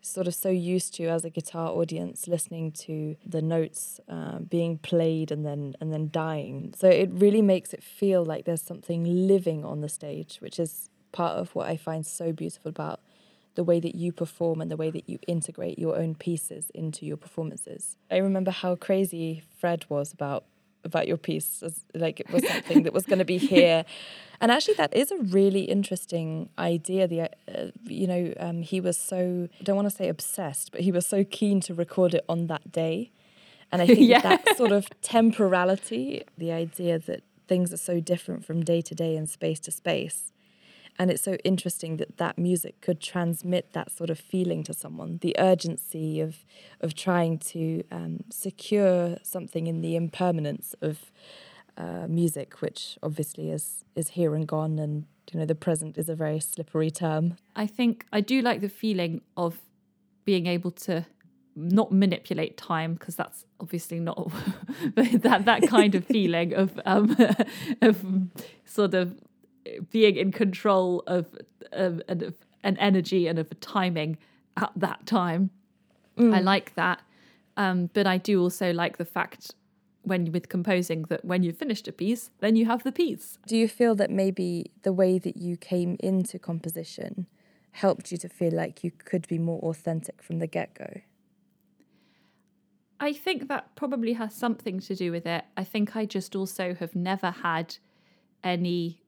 Sort 0.00 0.26
of 0.26 0.34
so 0.34 0.50
used 0.50 0.94
to 0.96 1.06
as 1.06 1.24
a 1.24 1.30
guitar 1.30 1.70
audience 1.70 2.28
listening 2.28 2.72
to 2.72 3.16
the 3.24 3.40
notes 3.40 4.00
uh, 4.08 4.38
being 4.40 4.76
played 4.78 5.30
and 5.32 5.46
then 5.46 5.74
and 5.80 5.92
then 5.92 6.10
dying. 6.12 6.74
So 6.76 6.88
it 6.88 7.10
really 7.10 7.40
makes 7.40 7.72
it 7.72 7.82
feel 7.82 8.22
like 8.22 8.44
there's 8.44 8.62
something 8.62 9.26
living 9.26 9.64
on 9.64 9.80
the 9.80 9.88
stage, 9.88 10.38
which 10.40 10.58
is 10.58 10.90
part 11.12 11.38
of 11.38 11.54
what 11.54 11.68
I 11.68 11.78
find 11.78 12.04
so 12.04 12.32
beautiful 12.32 12.68
about 12.68 13.00
the 13.54 13.64
way 13.64 13.80
that 13.80 13.94
you 13.94 14.12
perform 14.12 14.60
and 14.60 14.70
the 14.70 14.76
way 14.76 14.90
that 14.90 15.08
you 15.08 15.18
integrate 15.26 15.78
your 15.78 15.96
own 15.96 16.14
pieces 16.14 16.70
into 16.74 17.06
your 17.06 17.16
performances. 17.16 17.96
I 18.10 18.18
remember 18.18 18.50
how 18.50 18.74
crazy 18.76 19.42
Fred 19.58 19.86
was 19.88 20.12
about 20.12 20.44
about 20.84 21.08
your 21.08 21.16
piece 21.16 21.62
as 21.62 21.84
like 21.94 22.20
it 22.20 22.30
was 22.30 22.46
something 22.46 22.82
that 22.84 22.92
was 22.92 23.04
going 23.06 23.18
to 23.18 23.24
be 23.24 23.38
here. 23.54 23.84
And 24.40 24.50
actually 24.50 24.74
that 24.74 24.94
is 24.94 25.10
a 25.10 25.16
really 25.16 25.62
interesting 25.62 26.48
idea. 26.58 27.06
The 27.08 27.20
uh, 27.22 27.26
you 27.84 28.06
know 28.06 28.34
um, 28.38 28.62
he 28.62 28.80
was 28.80 28.96
so 28.96 29.48
I 29.60 29.62
don't 29.62 29.76
want 29.76 29.88
to 29.88 29.94
say 29.94 30.08
obsessed 30.08 30.72
but 30.72 30.82
he 30.82 30.92
was 30.92 31.06
so 31.06 31.24
keen 31.24 31.60
to 31.62 31.74
record 31.74 32.14
it 32.14 32.24
on 32.28 32.46
that 32.48 32.70
day. 32.72 33.10
And 33.72 33.80
I 33.82 33.86
think 33.94 34.00
Yeah. 34.00 34.20
that 34.22 34.56
sort 34.56 34.72
of 34.72 34.88
temporality 35.02 36.22
the 36.38 36.52
idea 36.52 36.98
that 36.98 37.22
things 37.46 37.72
are 37.72 37.78
so 37.78 38.00
different 38.00 38.44
from 38.44 38.62
day 38.64 38.80
to 38.80 38.94
day 38.94 39.16
and 39.16 39.28
space 39.28 39.60
to 39.60 39.70
space 39.70 40.32
and 40.98 41.10
it's 41.10 41.22
so 41.22 41.34
interesting 41.44 41.96
that 41.96 42.16
that 42.18 42.38
music 42.38 42.80
could 42.80 43.00
transmit 43.00 43.72
that 43.72 43.90
sort 43.90 44.10
of 44.10 44.18
feeling 44.18 44.62
to 44.62 44.72
someone 44.72 45.18
the 45.22 45.34
urgency 45.38 46.20
of 46.20 46.44
of 46.80 46.94
trying 46.94 47.38
to 47.38 47.82
um, 47.90 48.20
secure 48.30 49.16
something 49.22 49.66
in 49.66 49.80
the 49.80 49.96
impermanence 49.96 50.74
of 50.80 51.10
uh, 51.76 52.06
music 52.08 52.60
which 52.60 52.98
obviously 53.02 53.50
is 53.50 53.84
is 53.96 54.10
here 54.10 54.34
and 54.34 54.46
gone 54.46 54.78
and 54.78 55.04
you 55.32 55.40
know 55.40 55.46
the 55.46 55.54
present 55.54 55.96
is 55.98 56.08
a 56.08 56.14
very 56.14 56.40
slippery 56.40 56.90
term. 56.90 57.36
I 57.56 57.66
think 57.66 58.06
I 58.12 58.20
do 58.20 58.42
like 58.42 58.60
the 58.60 58.68
feeling 58.68 59.22
of 59.36 59.60
being 60.24 60.46
able 60.46 60.70
to 60.70 61.06
not 61.56 61.92
manipulate 61.92 62.56
time 62.56 62.94
because 62.94 63.14
that's 63.14 63.44
obviously 63.60 64.00
not 64.00 64.30
that 64.96 65.44
that 65.44 65.68
kind 65.68 65.94
of 65.94 66.04
feeling 66.04 66.52
of 66.52 66.80
um 66.84 67.16
of 67.82 68.04
sort 68.64 68.94
of 68.94 69.14
being 69.90 70.16
in 70.16 70.32
control 70.32 71.02
of 71.06 71.26
of, 71.72 72.02
of 72.08 72.34
an 72.62 72.76
energy 72.78 73.26
and 73.26 73.38
of 73.38 73.50
a 73.50 73.54
timing 73.56 74.18
at 74.56 74.72
that 74.76 75.06
time. 75.06 75.50
I 76.18 76.40
like 76.40 76.74
that. 76.76 77.02
Um, 77.56 77.90
but 77.92 78.06
I 78.06 78.18
do 78.18 78.40
also 78.40 78.72
like 78.72 78.98
the 78.98 79.04
fact 79.04 79.54
when 80.02 80.30
with 80.32 80.48
composing 80.48 81.02
that 81.08 81.24
when 81.24 81.42
you've 81.42 81.56
finished 81.56 81.88
a 81.88 81.92
piece, 81.92 82.30
then 82.40 82.56
you 82.56 82.66
have 82.66 82.84
the 82.84 82.92
piece. 82.92 83.38
do 83.46 83.56
you 83.56 83.68
feel 83.68 83.94
that 83.94 84.10
maybe 84.10 84.70
the 84.82 84.92
way 84.92 85.18
that 85.18 85.36
you 85.36 85.56
came 85.56 85.96
into 86.00 86.38
composition 86.38 87.26
helped 87.72 88.12
you 88.12 88.18
to 88.18 88.28
feel 88.28 88.52
like 88.52 88.84
you 88.84 88.90
could 88.90 89.26
be 89.28 89.38
more 89.38 89.60
authentic 89.60 90.22
from 90.22 90.38
the 90.38 90.46
get-go 90.46 91.00
I 93.00 93.12
think 93.12 93.48
that 93.48 93.74
probably 93.74 94.14
has 94.14 94.34
something 94.34 94.80
to 94.80 94.94
do 94.94 95.10
with 95.10 95.26
it. 95.26 95.44
I 95.56 95.64
think 95.64 95.96
I 95.96 96.06
just 96.06 96.34
also 96.34 96.74
have 96.74 96.94
never 96.94 97.30
had 97.30 97.76
any 98.42 99.00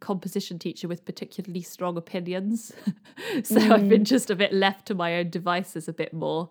composition 0.00 0.58
teacher 0.58 0.88
with 0.88 1.04
particularly 1.04 1.62
strong 1.62 1.96
opinions. 1.96 2.72
so 3.42 3.60
I've 3.60 3.88
been 3.88 4.04
just 4.04 4.30
a 4.30 4.36
bit 4.36 4.52
left 4.52 4.86
to 4.86 4.94
my 4.94 5.16
own 5.16 5.30
devices 5.30 5.88
a 5.88 5.92
bit 5.92 6.12
more. 6.12 6.50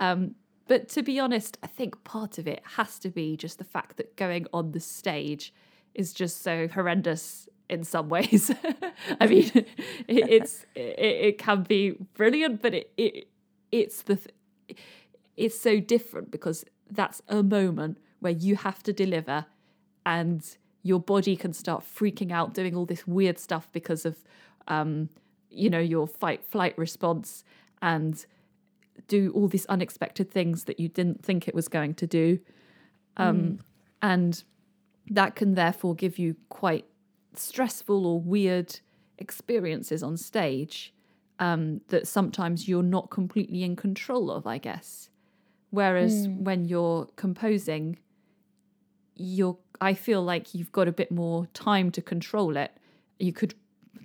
Um, 0.00 0.34
but 0.68 0.88
to 0.90 1.02
be 1.02 1.18
honest, 1.18 1.58
I 1.62 1.66
think 1.66 2.02
part 2.04 2.38
of 2.38 2.46
it 2.46 2.62
has 2.76 2.98
to 3.00 3.08
be 3.08 3.36
just 3.36 3.58
the 3.58 3.64
fact 3.64 3.96
that 3.96 4.16
going 4.16 4.46
on 4.52 4.72
the 4.72 4.80
stage 4.80 5.52
is 5.94 6.12
just 6.12 6.42
so 6.42 6.68
horrendous 6.68 7.48
in 7.68 7.84
some 7.84 8.08
ways. 8.08 8.50
I 9.20 9.26
mean, 9.26 9.50
it, 9.54 9.66
it's 10.08 10.66
it, 10.74 10.98
it 10.98 11.38
can 11.38 11.62
be 11.62 11.96
brilliant, 12.14 12.62
but 12.62 12.74
it, 12.74 12.92
it 12.96 13.28
it's 13.70 14.02
the 14.02 14.18
it's 15.36 15.58
so 15.58 15.80
different 15.80 16.30
because 16.30 16.64
that's 16.90 17.22
a 17.28 17.42
moment 17.42 17.98
where 18.20 18.32
you 18.32 18.56
have 18.56 18.82
to 18.84 18.92
deliver 18.92 19.46
and 20.04 20.56
your 20.82 21.00
body 21.00 21.36
can 21.36 21.52
start 21.52 21.84
freaking 21.84 22.32
out 22.32 22.54
doing 22.54 22.74
all 22.74 22.86
this 22.86 23.06
weird 23.06 23.38
stuff 23.38 23.68
because 23.72 24.04
of 24.04 24.16
um 24.68 25.08
you 25.50 25.68
know 25.70 25.78
your 25.78 26.06
fight 26.06 26.44
flight 26.44 26.76
response 26.78 27.44
and 27.80 28.26
do 29.08 29.32
all 29.34 29.48
these 29.48 29.66
unexpected 29.66 30.30
things 30.30 30.64
that 30.64 30.78
you 30.78 30.88
didn't 30.88 31.24
think 31.24 31.48
it 31.48 31.54
was 31.54 31.68
going 31.68 31.94
to 31.94 32.06
do. 32.06 32.38
Um 33.16 33.58
and 34.02 34.44
that 35.10 35.34
can 35.34 35.54
therefore 35.54 35.94
give 35.94 36.18
you 36.18 36.36
quite 36.48 36.86
stressful 37.34 38.06
or 38.06 38.20
weird 38.20 38.80
experiences 39.18 40.02
on 40.02 40.16
stage 40.16 40.92
um, 41.38 41.80
that 41.88 42.06
sometimes 42.06 42.68
you're 42.68 42.82
not 42.82 43.10
completely 43.10 43.62
in 43.62 43.76
control 43.76 44.30
of, 44.30 44.46
I 44.46 44.58
guess. 44.58 45.10
Whereas 45.70 46.28
when 46.28 46.66
you're 46.66 47.08
composing, 47.16 47.98
you're 49.14 49.58
I 49.80 49.94
feel 49.94 50.22
like 50.22 50.54
you've 50.54 50.72
got 50.72 50.88
a 50.88 50.92
bit 50.92 51.10
more 51.10 51.46
time 51.54 51.90
to 51.92 52.02
control 52.02 52.56
it. 52.56 52.70
You 53.18 53.32
could 53.32 53.54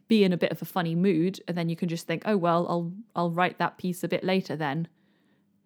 be 0.07 0.23
in 0.23 0.33
a 0.33 0.37
bit 0.37 0.51
of 0.51 0.61
a 0.61 0.65
funny 0.65 0.95
mood 0.95 1.39
and 1.47 1.57
then 1.57 1.69
you 1.69 1.75
can 1.75 1.89
just 1.89 2.07
think, 2.07 2.23
"Oh 2.25 2.37
well, 2.37 2.65
I'll 2.69 2.91
I'll 3.15 3.31
write 3.31 3.57
that 3.59 3.77
piece 3.77 4.03
a 4.03 4.07
bit 4.07 4.23
later 4.23 4.55
then." 4.55 4.87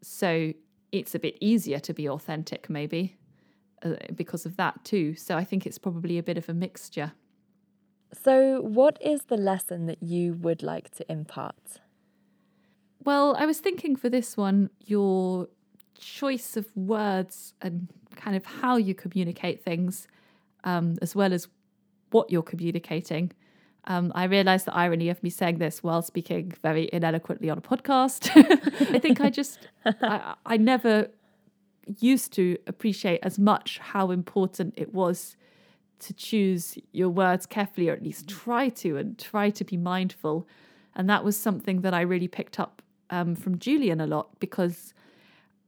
So 0.01 0.53
it's 0.91 1.15
a 1.15 1.19
bit 1.19 1.38
easier 1.39 1.79
to 1.79 1.93
be 1.93 2.10
authentic 2.10 2.69
maybe 2.69 3.15
uh, 3.83 3.95
because 4.15 4.45
of 4.45 4.57
that 4.57 4.83
too. 4.83 5.15
So 5.15 5.38
I 5.38 5.43
think 5.43 5.65
it's 5.65 5.77
probably 5.77 6.17
a 6.17 6.24
bit 6.24 6.38
of 6.38 6.50
a 6.50 6.53
mixture. 6.53 7.13
so 8.13 8.60
what 8.62 8.98
is 9.01 9.24
the 9.25 9.38
lesson 9.38 9.86
that 9.86 10.01
you 10.03 10.33
would 10.33 10.62
like 10.62 10.89
to 10.98 11.03
impart 11.12 11.79
Well, 13.03 13.36
I 13.38 13.45
was 13.45 13.60
thinking 13.60 13.95
for 13.95 14.10
this 14.10 14.38
one, 14.38 14.69
your 14.86 15.48
choice 15.98 16.57
of 16.57 16.65
words 16.75 17.53
and 17.62 17.88
kind 18.21 18.35
of 18.35 18.45
how 18.45 18.77
you 18.77 18.93
communicate 18.93 19.63
things, 19.63 20.07
um, 20.63 20.97
as 21.01 21.15
well 21.15 21.33
as 21.33 21.47
what 22.11 22.29
you're 22.29 22.43
communicating. 22.43 23.31
Um, 23.85 24.11
I 24.13 24.25
realised 24.25 24.65
the 24.65 24.75
irony 24.75 25.09
of 25.09 25.23
me 25.23 25.31
saying 25.31 25.57
this 25.57 25.81
while 25.81 26.03
speaking 26.03 26.53
very 26.61 26.87
ineloquently 26.93 27.49
on 27.49 27.57
a 27.57 27.61
podcast. 27.61 28.29
I 28.95 28.99
think 28.99 29.19
I 29.21 29.29
just, 29.31 29.67
I, 29.85 30.35
I 30.45 30.57
never 30.57 31.09
used 31.99 32.31
to 32.33 32.57
appreciate 32.67 33.21
as 33.23 33.39
much 33.39 33.79
how 33.79 34.11
important 34.11 34.75
it 34.77 34.93
was 34.93 35.35
to 35.99 36.13
choose 36.13 36.77
your 36.91 37.09
words 37.09 37.45
carefully, 37.45 37.89
or 37.89 37.93
at 37.93 38.03
least 38.03 38.27
try 38.27 38.69
to, 38.69 38.97
and 38.97 39.17
try 39.17 39.49
to 39.49 39.63
be 39.63 39.77
mindful. 39.77 40.47
And 40.95 41.09
that 41.09 41.23
was 41.23 41.37
something 41.37 41.81
that 41.81 41.93
I 41.93 42.01
really 42.01 42.27
picked 42.27 42.59
up 42.59 42.83
um, 43.09 43.35
from 43.35 43.57
Julian 43.57 43.99
a 43.99 44.07
lot 44.07 44.39
because 44.39 44.93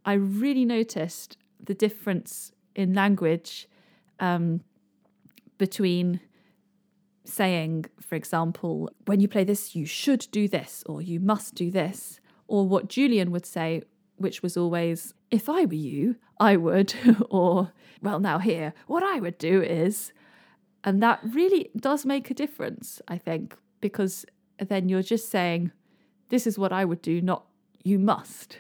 I 0.06 0.14
really 0.14 0.66
noticed 0.66 1.38
the 1.66 1.74
difference 1.74 2.52
in 2.76 2.94
language 2.94 3.68
um, 4.20 4.62
between 5.58 6.20
saying, 7.26 7.86
for 8.02 8.16
example, 8.16 8.90
when 9.06 9.20
you 9.20 9.28
play 9.28 9.44
this, 9.44 9.76
you 9.76 9.86
should 9.86 10.28
do 10.32 10.48
this, 10.48 10.84
or 10.86 11.02
you 11.02 11.20
must 11.20 11.56
do 11.56 11.72
this, 11.72 12.20
or 12.48 12.68
what 12.68 12.90
Julian 12.90 13.32
would 13.32 13.46
say, 13.46 13.82
which 14.18 14.44
was 14.44 14.58
always, 14.58 15.14
if 15.32 15.50
I 15.50 15.66
were 15.66 15.74
you, 15.74 16.18
I 16.40 16.58
would, 16.58 16.94
or, 17.30 17.72
well, 18.02 18.20
now 18.20 18.40
here, 18.40 18.74
what 18.88 19.04
I 19.04 19.20
would 19.20 19.38
do 19.38 19.62
is. 19.62 20.12
And 20.86 21.02
that 21.02 21.22
really 21.24 21.70
does 21.78 22.06
make 22.06 22.30
a 22.30 22.34
difference, 22.34 23.02
I 23.08 23.18
think, 23.18 23.56
because 23.80 24.26
then 24.60 24.90
you're 24.90 25.02
just 25.02 25.30
saying, 25.30 25.72
this 26.28 26.46
is 26.46 26.60
what 26.60 26.74
I 26.74 26.84
would 26.84 27.02
do, 27.02 27.22
not 27.22 27.46
you 27.84 28.00
must. 28.00 28.58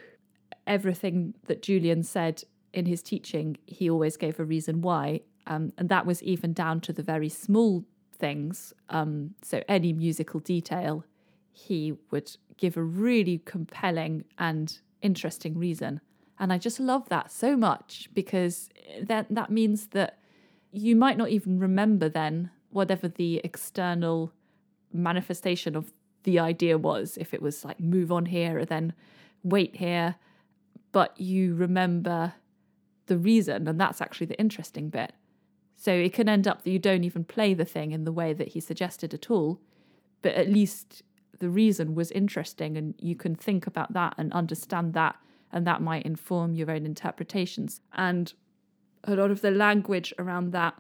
Everything 0.65 1.33
that 1.48 1.62
Julian 1.62 2.03
said 2.03 2.43
in 2.74 2.86
his 2.86 3.01
teaching, 3.01 3.58
he 3.65 3.89
always 3.89 4.18
gave 4.18 4.39
a 4.39 4.44
reason 4.44 4.82
why. 4.82 5.22
Um, 5.46 5.74
and 5.77 5.89
that 5.89 6.06
was 6.06 6.24
even 6.24 6.53
down 6.53 6.82
to 6.82 6.94
the 6.94 7.03
very 7.03 7.30
small 7.30 7.86
things. 8.18 8.74
Um, 8.89 9.36
so, 9.42 9.62
any 9.68 9.94
musical 9.94 10.39
detail, 10.39 11.06
he 11.51 11.94
would 12.12 12.36
give 12.58 12.77
a 12.77 12.84
really 12.84 13.42
compelling 13.46 14.25
and 14.38 14.80
interesting 15.01 15.58
reason. 15.58 16.01
And 16.39 16.51
I 16.51 16.58
just 16.58 16.80
love 16.80 17.10
that 17.10 17.32
so 17.32 17.56
much 17.56 18.10
because 18.13 18.70
that, 19.01 19.27
that 19.30 19.50
means 19.50 19.88
that 19.88 20.18
you 20.72 20.96
might 20.96 21.18
not 21.18 21.30
even 21.30 21.60
remember 21.60 22.10
then 22.10 22.50
whatever 22.72 23.08
the 23.08 23.39
external 23.44 24.32
manifestation 24.92 25.75
of 25.75 25.92
the 26.24 26.39
idea 26.39 26.77
was, 26.77 27.18
if 27.18 27.34
it 27.34 27.42
was 27.42 27.63
like 27.63 27.80
move 27.80 28.12
on 28.12 28.25
here 28.25 28.58
or 28.58 28.65
then 28.65 28.94
wait 29.44 29.75
here, 29.75 30.15
but 30.92 31.20
you 31.20 31.53
remember 31.56 32.34
the 33.07 33.17
reason, 33.17 33.67
and 33.67 33.79
that's 33.79 34.01
actually 34.01 34.27
the 34.27 34.39
interesting 34.39 34.89
bit. 34.89 35.13
So 35.75 35.91
it 35.91 36.13
can 36.13 36.29
end 36.29 36.48
up 36.48 36.63
that 36.63 36.72
you 36.72 36.79
don't 36.79 37.03
even 37.03 37.25
play 37.25 37.53
the 37.53 37.65
thing 37.65 37.91
in 37.91 38.05
the 38.05 38.12
way 38.12 38.33
that 38.33 38.50
he 38.50 38.60
suggested 38.60 39.13
at 39.13 39.29
all, 39.29 39.60
but 40.22 40.33
at 40.33 40.48
least 40.50 41.03
the 41.39 41.50
reason 41.50 41.95
was 41.95 42.12
interesting 42.12 42.77
and 42.77 42.93
you 43.00 43.15
can 43.15 43.36
think 43.36 43.67
about 43.67 43.91
that 43.93 44.13
and 44.17 44.31
understand 44.31 44.93
that, 44.93 45.15
and 45.51 45.67
that 45.67 45.81
might 45.81 46.03
inform 46.03 46.55
your 46.55 46.72
own 46.72 46.86
interpretations. 46.86 47.81
And 47.93 48.33
a 49.03 49.15
lot 49.15 49.31
of 49.31 49.41
the 49.41 49.51
language 49.51 50.13
around 50.17 50.53
that, 50.53 50.75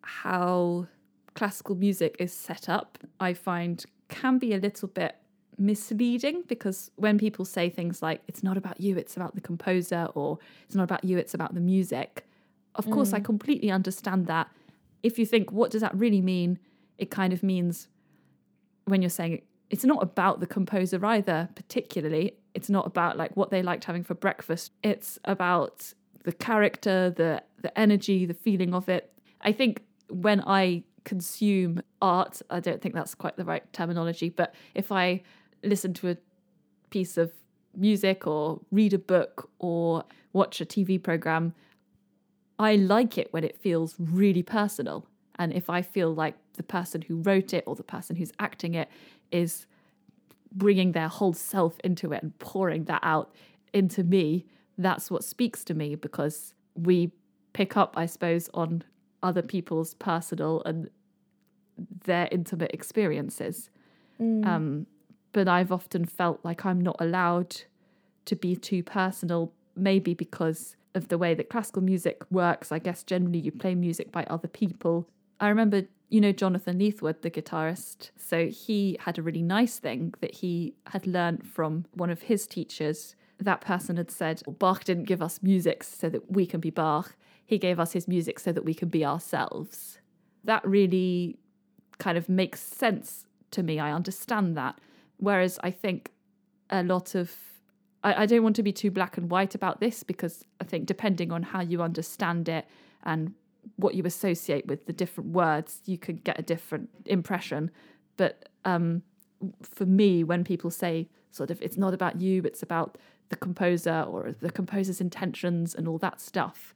how 0.00 0.86
classical 1.34 1.74
music 1.74 2.16
is 2.18 2.32
set 2.32 2.68
up, 2.68 2.98
I 3.20 3.34
find 3.34 3.84
can 4.08 4.38
be 4.38 4.54
a 4.54 4.58
little 4.58 4.88
bit 4.88 5.16
misleading 5.58 6.44
because 6.46 6.90
when 6.96 7.18
people 7.18 7.44
say 7.44 7.68
things 7.68 8.00
like 8.00 8.22
it's 8.28 8.42
not 8.42 8.56
about 8.56 8.80
you 8.80 8.96
it's 8.96 9.16
about 9.16 9.34
the 9.34 9.40
composer 9.40 10.08
or 10.14 10.38
it's 10.64 10.74
not 10.74 10.84
about 10.84 11.02
you 11.04 11.18
it's 11.18 11.34
about 11.34 11.52
the 11.54 11.60
music 11.60 12.26
of 12.76 12.86
mm. 12.86 12.92
course 12.92 13.12
i 13.12 13.20
completely 13.20 13.70
understand 13.70 14.26
that. 14.26 14.48
If 15.02 15.18
you 15.18 15.26
think 15.26 15.52
what 15.52 15.70
does 15.70 15.80
that 15.80 15.94
really 15.94 16.20
mean? 16.20 16.58
it 16.98 17.10
kind 17.10 17.32
of 17.32 17.42
means 17.42 17.88
when 18.84 19.00
you're 19.02 19.08
saying 19.08 19.42
it's 19.70 19.84
not 19.84 20.02
about 20.02 20.40
the 20.40 20.46
composer 20.46 21.04
either 21.04 21.48
particularly. 21.54 22.34
It's 22.54 22.68
not 22.68 22.86
about 22.86 23.16
like 23.16 23.36
what 23.36 23.50
they 23.50 23.62
liked 23.62 23.84
having 23.84 24.02
for 24.02 24.14
breakfast. 24.14 24.72
It's 24.82 25.18
about 25.24 25.92
the 26.24 26.32
character 26.32 27.10
the 27.10 27.42
the 27.60 27.76
energy 27.78 28.26
the 28.26 28.34
feeling 28.34 28.74
of 28.74 28.88
it. 28.88 29.12
I 29.40 29.52
think 29.52 29.82
when 30.10 30.42
i 30.46 30.82
consume 31.04 31.80
art 32.02 32.42
i 32.50 32.60
don't 32.60 32.82
think 32.82 32.94
that's 32.94 33.14
quite 33.14 33.36
the 33.36 33.44
right 33.44 33.70
terminology 33.72 34.28
but 34.28 34.54
if 34.74 34.90
i 34.90 35.22
listen 35.62 35.94
to 35.94 36.10
a 36.10 36.16
piece 36.90 37.16
of 37.16 37.32
music 37.76 38.26
or 38.26 38.60
read 38.70 38.92
a 38.92 38.98
book 38.98 39.50
or 39.58 40.04
watch 40.32 40.60
a 40.60 40.66
TV 40.66 41.02
program, 41.02 41.54
I 42.58 42.76
like 42.76 43.16
it 43.16 43.32
when 43.32 43.44
it 43.44 43.56
feels 43.56 43.94
really 43.98 44.42
personal. 44.42 45.06
And 45.38 45.52
if 45.52 45.70
I 45.70 45.82
feel 45.82 46.12
like 46.12 46.34
the 46.54 46.62
person 46.62 47.02
who 47.02 47.16
wrote 47.16 47.54
it 47.54 47.64
or 47.66 47.76
the 47.76 47.84
person 47.84 48.16
who's 48.16 48.32
acting 48.40 48.74
it 48.74 48.88
is 49.30 49.66
bringing 50.52 50.92
their 50.92 51.08
whole 51.08 51.32
self 51.32 51.78
into 51.84 52.12
it 52.12 52.22
and 52.22 52.36
pouring 52.38 52.84
that 52.84 53.00
out 53.04 53.32
into 53.72 54.02
me, 54.02 54.46
that's 54.76 55.10
what 55.10 55.22
speaks 55.22 55.62
to 55.64 55.74
me 55.74 55.94
because 55.94 56.54
we 56.74 57.12
pick 57.52 57.76
up, 57.76 57.94
I 57.96 58.06
suppose, 58.06 58.48
on 58.54 58.82
other 59.22 59.42
people's 59.42 59.94
personal 59.94 60.62
and 60.64 60.90
their 62.04 62.28
intimate 62.32 62.72
experiences. 62.72 63.70
Mm. 64.20 64.46
Um, 64.46 64.86
but 65.38 65.46
I've 65.46 65.70
often 65.70 66.04
felt 66.04 66.40
like 66.42 66.66
I'm 66.66 66.80
not 66.80 66.96
allowed 66.98 67.62
to 68.24 68.34
be 68.34 68.56
too 68.56 68.82
personal, 68.82 69.52
maybe 69.76 70.12
because 70.12 70.74
of 70.96 71.06
the 71.06 71.16
way 71.16 71.32
that 71.32 71.48
classical 71.48 71.80
music 71.80 72.24
works. 72.28 72.72
I 72.72 72.80
guess 72.80 73.04
generally 73.04 73.38
you 73.38 73.52
play 73.52 73.76
music 73.76 74.10
by 74.10 74.24
other 74.24 74.48
people. 74.48 75.08
I 75.38 75.48
remember, 75.48 75.82
you 76.08 76.20
know, 76.20 76.32
Jonathan 76.32 76.80
Leathwood, 76.80 77.22
the 77.22 77.30
guitarist. 77.30 78.10
So 78.16 78.48
he 78.48 78.96
had 78.98 79.16
a 79.16 79.22
really 79.22 79.42
nice 79.42 79.78
thing 79.78 80.12
that 80.22 80.34
he 80.34 80.74
had 80.88 81.06
learned 81.06 81.46
from 81.46 81.84
one 81.94 82.10
of 82.10 82.22
his 82.22 82.48
teachers. 82.48 83.14
That 83.38 83.60
person 83.60 83.96
had 83.96 84.10
said, 84.10 84.42
Bach 84.58 84.82
didn't 84.82 85.04
give 85.04 85.22
us 85.22 85.40
music 85.40 85.84
so 85.84 86.08
that 86.08 86.32
we 86.32 86.46
can 86.46 86.58
be 86.58 86.70
Bach. 86.70 87.14
He 87.46 87.58
gave 87.58 87.78
us 87.78 87.92
his 87.92 88.08
music 88.08 88.40
so 88.40 88.50
that 88.50 88.64
we 88.64 88.74
can 88.74 88.88
be 88.88 89.04
ourselves. 89.04 90.00
That 90.42 90.66
really 90.66 91.38
kind 91.98 92.18
of 92.18 92.28
makes 92.28 92.58
sense 92.60 93.28
to 93.52 93.62
me. 93.62 93.78
I 93.78 93.92
understand 93.92 94.56
that. 94.56 94.80
Whereas 95.18 95.58
I 95.62 95.70
think 95.70 96.12
a 96.70 96.82
lot 96.82 97.14
of 97.14 97.34
I, 98.02 98.22
I 98.22 98.26
don't 98.26 98.42
want 98.42 98.56
to 98.56 98.62
be 98.62 98.72
too 98.72 98.90
black 98.90 99.16
and 99.16 99.30
white 99.30 99.54
about 99.54 99.80
this 99.80 100.02
because 100.02 100.44
I 100.60 100.64
think 100.64 100.86
depending 100.86 101.32
on 101.32 101.42
how 101.42 101.60
you 101.60 101.82
understand 101.82 102.48
it 102.48 102.66
and 103.04 103.34
what 103.76 103.94
you 103.94 104.04
associate 104.04 104.66
with 104.66 104.86
the 104.86 104.92
different 104.92 105.30
words, 105.30 105.82
you 105.84 105.98
could 105.98 106.24
get 106.24 106.38
a 106.38 106.42
different 106.42 106.88
impression. 107.04 107.70
But 108.16 108.48
um, 108.64 109.02
for 109.62 109.86
me, 109.86 110.24
when 110.24 110.44
people 110.44 110.70
say 110.70 111.08
sort 111.30 111.50
of 111.50 111.60
it's 111.60 111.76
not 111.76 111.94
about 111.94 112.20
you, 112.20 112.42
it's 112.44 112.62
about 112.62 112.98
the 113.28 113.36
composer 113.36 114.06
or 114.08 114.34
the 114.40 114.50
composer's 114.50 115.00
intentions 115.00 115.74
and 115.74 115.86
all 115.86 115.98
that 115.98 116.20
stuff, 116.20 116.74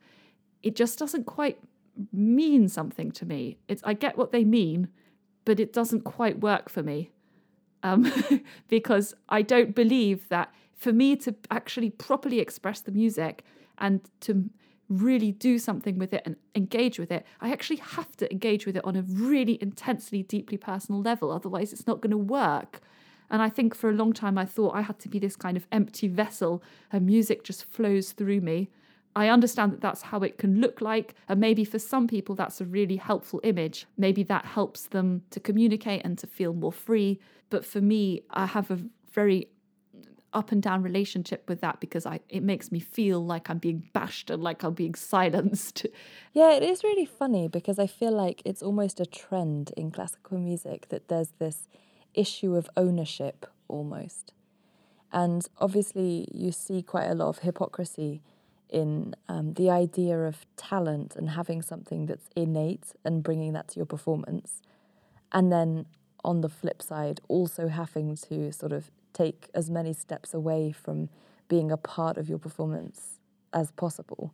it 0.63 0.77
just 0.77 0.99
doesn't 0.99 1.25
quite 1.25 1.59
mean 2.13 2.69
something 2.69 3.11
to 3.13 3.25
me. 3.25 3.59
It's 3.69 3.83
I 3.85 3.95
get 3.95 4.19
what 4.19 4.33
they 4.33 4.45
mean, 4.45 4.89
but 5.45 5.61
it 5.61 5.73
doesn't 5.73 6.03
quite 6.03 6.41
work 6.41 6.69
for 6.69 6.83
me 6.83 7.11
um, 7.83 8.13
because 8.69 9.15
I 9.29 9.43
don't 9.43 9.75
believe 9.75 10.29
that 10.29 10.53
for 10.75 10.93
me 10.93 11.17
to 11.17 11.35
actually 11.51 11.91
properly 11.91 12.41
express 12.41 12.81
the 12.81 12.93
music 12.93 13.45
and 13.79 14.01
to 14.21 14.51
really 14.89 15.33
do 15.33 15.59
something 15.59 15.99
with 15.99 16.13
it 16.13 16.23
and 16.25 16.37
engage 16.55 16.99
with 16.99 17.11
it, 17.11 17.25
I 17.41 17.53
actually 17.53 17.77
have 17.77 18.17
to 18.17 18.31
engage 18.31 18.67
with 18.67 18.77
it 18.77 18.85
on 18.85 18.97
a 18.97 19.03
really 19.03 19.59
intensely, 19.63 20.23
deeply 20.23 20.59
personal 20.59 21.01
level. 21.01 21.31
Otherwise, 21.31 21.73
it's 21.73 21.87
not 21.87 22.01
going 22.01 22.11
to 22.11 22.19
work. 22.19 22.81
And 23.31 23.41
I 23.41 23.49
think 23.49 23.75
for 23.75 23.89
a 23.89 23.95
long 23.95 24.13
time, 24.13 24.37
I 24.37 24.45
thought 24.45 24.75
I 24.75 24.83
had 24.83 24.99
to 25.01 25.09
be 25.09 25.19
this 25.19 25.37
kind 25.37 25.57
of 25.57 25.67
empty 25.73 26.07
vessel, 26.07 26.63
and 26.93 27.07
music 27.07 27.45
just 27.45 27.65
flows 27.65 28.13
through 28.13 28.43
me. 28.43 28.69
I 29.15 29.29
understand 29.29 29.73
that 29.73 29.81
that's 29.81 30.03
how 30.03 30.21
it 30.21 30.39
can 30.39 30.61
look 30.61 30.81
like. 30.81 31.15
And 31.29 31.41
maybe 31.41 31.65
for 31.65 31.79
some 31.79 32.09
people, 32.09 32.35
that's 32.35 32.61
a 32.61 32.65
really 32.65 32.97
helpful 32.97 33.41
image. 33.45 33.87
Maybe 33.99 34.23
that 34.25 34.47
helps 34.47 34.87
them 34.87 35.23
to 35.31 35.41
communicate 35.41 36.03
and 36.05 36.17
to 36.19 36.27
feel 36.27 36.55
more 36.55 36.73
free. 36.73 37.21
But 37.51 37.67
for 37.67 37.81
me, 37.81 38.23
I 38.31 38.47
have 38.47 38.71
a 38.71 38.79
very 39.13 39.49
up 40.33 40.51
and 40.51 40.63
down 40.63 40.83
relationship 40.83 41.47
with 41.47 41.61
that 41.61 41.79
because 41.79 42.07
I 42.07 42.21
it 42.31 42.43
makes 42.43 42.73
me 42.73 42.81
feel 42.81 43.23
like 43.23 43.51
I'm 43.51 43.59
being 43.59 43.91
bashed 43.93 44.31
and 44.31 44.43
like 44.43 44.63
I'm 44.63 44.73
being 44.73 44.95
silenced. 45.13 45.87
Yeah, 46.33 46.53
it 46.53 46.63
is 46.63 46.83
really 46.83 47.05
funny 47.05 47.49
because 47.49 47.79
I 47.79 47.87
feel 47.87 48.13
like 48.13 48.41
it's 48.45 48.63
almost 48.63 48.99
a 49.01 49.07
trend 49.07 49.73
in 49.77 49.91
classical 49.91 50.39
music 50.39 50.89
that 50.89 51.09
there's 51.09 51.33
this 51.39 51.69
issue 52.15 52.57
of 52.57 52.71
ownership 52.77 53.47
almost. 53.69 54.33
And 55.13 55.47
obviously 55.59 56.29
you 56.33 56.53
see 56.53 56.83
quite 56.83 57.07
a 57.09 57.15
lot 57.15 57.29
of 57.29 57.39
hypocrisy 57.41 58.23
in 58.73 59.15
um, 59.29 59.53
the 59.55 59.71
idea 59.71 60.19
of 60.19 60.47
talent 60.57 61.15
and 61.15 61.31
having 61.31 61.63
something 61.63 62.07
that's 62.07 62.29
innate 62.35 62.95
and 63.05 63.23
bringing 63.23 63.53
that 63.53 63.69
to 63.69 63.77
your 63.77 63.87
performance. 63.87 64.63
And 65.31 65.53
then 65.53 65.87
on 66.25 66.41
the 66.41 66.49
flip 66.49 66.83
side, 66.83 67.21
also 67.29 67.69
having 67.69 68.17
to 68.17 68.51
sort 68.53 68.73
of 68.73 68.91
take 69.13 69.51
as 69.55 69.71
many 69.71 69.93
steps 69.93 70.33
away 70.35 70.73
from 70.73 71.11
being 71.49 71.71
a 71.71 71.77
part 71.77 72.17
of 72.17 72.29
your 72.29 72.39
performance 72.39 73.21
as 73.53 73.71
possible. 73.73 74.33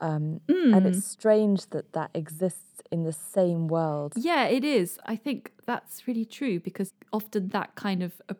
Um, 0.00 0.40
And 0.48 0.86
it's 0.86 1.06
strange 1.06 1.66
that 1.70 1.92
that 1.92 2.10
exists 2.14 2.82
in 2.90 3.04
the 3.04 3.12
same 3.12 3.68
world. 3.68 4.14
Yeah, 4.16 4.46
it 4.46 4.64
is. 4.64 4.98
I 5.06 5.14
think 5.14 5.52
that's 5.66 6.08
really 6.08 6.24
true 6.24 6.58
because 6.58 6.92
often 7.12 7.48
that 7.48 7.76
kind 7.76 8.02
of 8.02 8.20
a- 8.28 8.34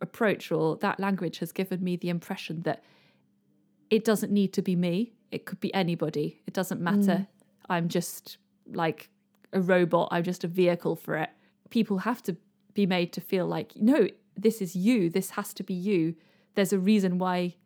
approach 0.00 0.52
or 0.52 0.76
that 0.76 1.00
language 1.00 1.40
has 1.40 1.50
given 1.52 1.82
me 1.82 1.96
the 1.96 2.08
impression 2.08 2.62
that 2.62 2.84
it 3.90 4.04
doesn't 4.04 4.32
need 4.32 4.52
to 4.54 4.62
be 4.62 4.76
me. 4.76 5.12
It 5.30 5.44
could 5.46 5.60
be 5.60 5.72
anybody. 5.74 6.42
It 6.46 6.54
doesn't 6.54 6.80
matter. 6.80 7.26
Mm. 7.26 7.26
I'm 7.68 7.88
just 7.88 8.38
like 8.72 9.10
a 9.52 9.60
robot. 9.60 10.08
I'm 10.10 10.24
just 10.24 10.44
a 10.44 10.48
vehicle 10.48 10.96
for 10.96 11.16
it. 11.16 11.30
People 11.70 11.98
have 11.98 12.22
to 12.24 12.36
be 12.74 12.86
made 12.86 13.12
to 13.12 13.20
feel 13.20 13.46
like, 13.46 13.72
no, 13.76 14.08
this 14.36 14.60
is 14.60 14.74
you. 14.74 15.10
This 15.10 15.30
has 15.30 15.52
to 15.54 15.62
be 15.62 15.74
you. 15.74 16.14
There's 16.54 16.72
a 16.72 16.78
reason 16.78 17.18
why 17.18 17.56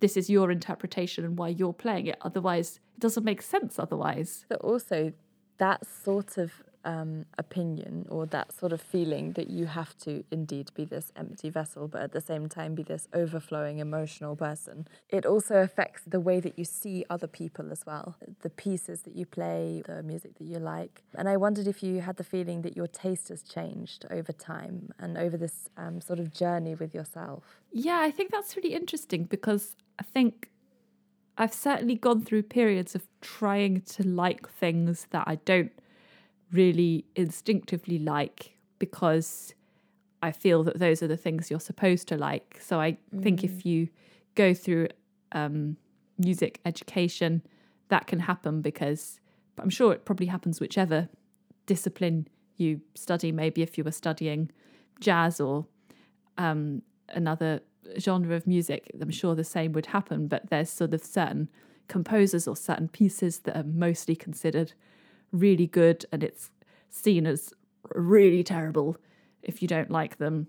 this 0.00 0.16
is 0.16 0.28
your 0.28 0.50
interpretation 0.50 1.24
and 1.24 1.38
why 1.38 1.48
you're 1.48 1.72
playing 1.72 2.06
it. 2.06 2.18
Otherwise, 2.22 2.80
it 2.94 3.00
doesn't 3.00 3.24
make 3.24 3.42
sense 3.42 3.78
otherwise. 3.78 4.44
But 4.48 4.60
also, 4.60 5.12
that 5.58 5.86
sort 5.86 6.38
of 6.38 6.62
um, 6.86 7.26
opinion 7.36 8.06
or 8.08 8.26
that 8.26 8.52
sort 8.52 8.72
of 8.72 8.80
feeling 8.80 9.32
that 9.32 9.50
you 9.50 9.66
have 9.66 9.98
to 9.98 10.24
indeed 10.30 10.70
be 10.74 10.84
this 10.84 11.12
empty 11.16 11.50
vessel, 11.50 11.88
but 11.88 12.00
at 12.00 12.12
the 12.12 12.20
same 12.20 12.48
time 12.48 12.74
be 12.74 12.84
this 12.84 13.08
overflowing 13.12 13.78
emotional 13.80 14.36
person, 14.36 14.86
it 15.10 15.26
also 15.26 15.56
affects 15.56 16.02
the 16.06 16.20
way 16.20 16.38
that 16.38 16.56
you 16.56 16.64
see 16.64 17.04
other 17.10 17.26
people 17.26 17.72
as 17.72 17.84
well. 17.84 18.16
The 18.42 18.50
pieces 18.50 19.02
that 19.02 19.16
you 19.16 19.26
play, 19.26 19.82
the 19.84 20.02
music 20.04 20.38
that 20.38 20.44
you 20.44 20.60
like. 20.60 21.02
And 21.16 21.28
I 21.28 21.36
wondered 21.36 21.66
if 21.66 21.82
you 21.82 22.00
had 22.00 22.16
the 22.16 22.24
feeling 22.24 22.62
that 22.62 22.76
your 22.76 22.86
taste 22.86 23.28
has 23.30 23.42
changed 23.42 24.06
over 24.10 24.32
time 24.32 24.92
and 25.00 25.18
over 25.18 25.36
this 25.36 25.68
um, 25.76 26.00
sort 26.00 26.20
of 26.20 26.32
journey 26.32 26.76
with 26.76 26.94
yourself. 26.94 27.42
Yeah, 27.72 27.98
I 27.98 28.12
think 28.12 28.30
that's 28.30 28.56
really 28.56 28.74
interesting 28.74 29.24
because 29.24 29.74
I 29.98 30.04
think 30.04 30.50
I've 31.36 31.52
certainly 31.52 31.96
gone 31.96 32.22
through 32.22 32.44
periods 32.44 32.94
of 32.94 33.08
trying 33.20 33.80
to 33.80 34.04
like 34.06 34.48
things 34.48 35.08
that 35.10 35.24
I 35.26 35.34
don't 35.44 35.72
really 36.56 37.04
instinctively 37.14 37.98
like 37.98 38.56
because 38.78 39.54
I 40.22 40.32
feel 40.32 40.64
that 40.64 40.78
those 40.78 41.02
are 41.02 41.06
the 41.08 41.16
things 41.16 41.50
you're 41.50 41.60
supposed 41.60 42.08
to 42.08 42.16
like. 42.16 42.58
So 42.60 42.80
I 42.80 42.98
think 43.22 43.44
if 43.44 43.66
you 43.66 43.88
go 44.34 44.54
through 44.54 44.88
um, 45.32 45.76
music 46.18 46.60
education, 46.64 47.42
that 47.88 48.06
can 48.06 48.20
happen 48.20 48.62
because 48.62 49.20
I'm 49.58 49.70
sure 49.70 49.92
it 49.92 50.04
probably 50.04 50.26
happens 50.26 50.60
whichever 50.60 51.08
discipline 51.66 52.28
you 52.56 52.80
study. 52.94 53.30
Maybe 53.32 53.62
if 53.62 53.76
you 53.78 53.84
were 53.84 53.92
studying 53.92 54.50
jazz 55.00 55.40
or 55.40 55.66
um, 56.38 56.82
another 57.10 57.60
genre 57.98 58.34
of 58.34 58.46
music, 58.46 58.90
I'm 59.00 59.10
sure 59.10 59.34
the 59.34 59.44
same 59.44 59.72
would 59.72 59.86
happen. 59.86 60.28
But 60.28 60.50
there's 60.50 60.70
sort 60.70 60.94
of 60.94 61.04
certain 61.04 61.48
composers 61.88 62.48
or 62.48 62.56
certain 62.56 62.88
pieces 62.88 63.40
that 63.40 63.56
are 63.56 63.64
mostly 63.64 64.16
considered 64.16 64.72
really 65.38 65.66
good, 65.66 66.04
and 66.12 66.22
it's 66.22 66.50
seen 66.90 67.26
as 67.26 67.52
really 67.94 68.42
terrible 68.42 68.96
if 69.42 69.62
you 69.62 69.68
don't 69.68 69.90
like 69.90 70.18
them. 70.18 70.48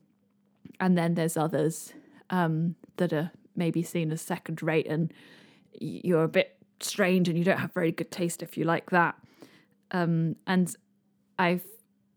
And 0.80 0.98
then 0.98 1.16
there's 1.16 1.38
others 1.38 1.94
um, 2.30 2.76
that 2.98 3.14
are 3.14 3.32
maybe 3.56 3.84
seen 3.84 4.12
as 4.12 4.22
second 4.22 4.62
rate, 4.62 4.88
and 4.88 5.14
you're 5.80 6.24
a 6.24 6.30
bit 6.30 6.58
strange 6.80 7.28
and 7.28 7.38
you 7.38 7.44
don't 7.44 7.58
have 7.60 7.74
very 7.74 7.92
good 7.92 8.12
taste 8.12 8.44
if 8.44 8.58
you 8.58 8.64
like 8.64 8.90
that. 8.92 9.16
Um, 9.92 10.36
and 10.46 10.76
I've, 11.40 11.66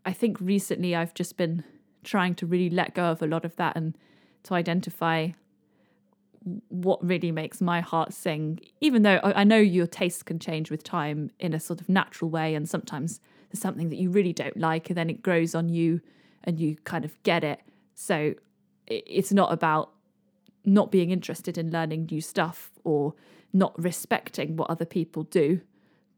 I 0.05 0.13
think 0.13 0.41
recently 0.41 0.95
I've 0.95 1.15
just 1.15 1.37
been 1.37 1.65
trying 2.05 2.35
to 2.37 2.47
really 2.47 2.71
let 2.71 2.95
go 2.95 3.05
of 3.05 3.23
a 3.23 3.27
lot 3.27 3.45
of 3.45 3.57
that 3.57 3.77
and 3.77 3.97
to 4.45 4.55
identify 4.55 5.29
what 6.69 7.05
really 7.07 7.31
makes 7.33 7.61
my 7.61 7.81
heart 7.81 8.13
sing. 8.13 8.61
Even 8.81 9.03
though 9.03 9.21
I 9.23 9.45
know 9.45 9.59
your 9.59 9.87
tastes 9.87 10.23
can 10.23 10.39
change 10.39 10.71
with 10.71 10.83
time 10.83 11.31
in 11.39 11.53
a 11.53 11.61
sort 11.61 11.81
of 11.81 11.89
natural 11.89 12.31
way, 12.31 12.55
and 12.55 12.69
sometimes 12.69 13.21
there's 13.51 13.61
something 13.61 13.91
that 13.91 13.97
you 13.97 14.11
really 14.11 14.33
don't 14.33 14.57
like, 14.57 14.91
and 14.91 14.97
then 14.97 15.11
it 15.11 15.23
grows 15.23 15.55
on 15.55 15.69
you, 15.69 16.01
and 16.45 16.59
you 16.59 16.77
kind 16.85 17.05
of 17.05 17.23
get 17.23 17.45
it. 17.45 17.61
So 17.95 18.35
it's 18.87 19.33
not 19.33 19.53
about 19.53 19.93
not 20.65 20.91
being 20.91 21.11
interested 21.11 21.57
in 21.59 21.71
learning 21.71 22.09
new 22.11 22.21
stuff 22.21 22.71
or 22.85 23.15
not 23.53 23.79
respecting 23.83 24.57
what 24.57 24.71
other 24.71 24.85
people 24.85 25.25
do, 25.25 25.61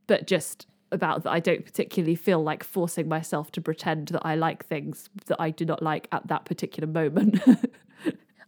but 0.06 0.26
just 0.26 0.66
about 0.90 1.22
that 1.24 1.30
I 1.30 1.40
don't 1.40 1.64
particularly 1.64 2.14
feel 2.14 2.42
like 2.42 2.62
forcing 2.62 3.08
myself 3.08 3.50
to 3.52 3.60
pretend 3.60 4.08
that 4.08 4.24
I 4.24 4.34
like 4.34 4.66
things 4.66 5.08
that 5.26 5.40
I 5.40 5.50
do 5.50 5.64
not 5.64 5.82
like 5.82 6.06
at 6.12 6.28
that 6.28 6.44
particular 6.44 6.86
moment. 6.86 7.40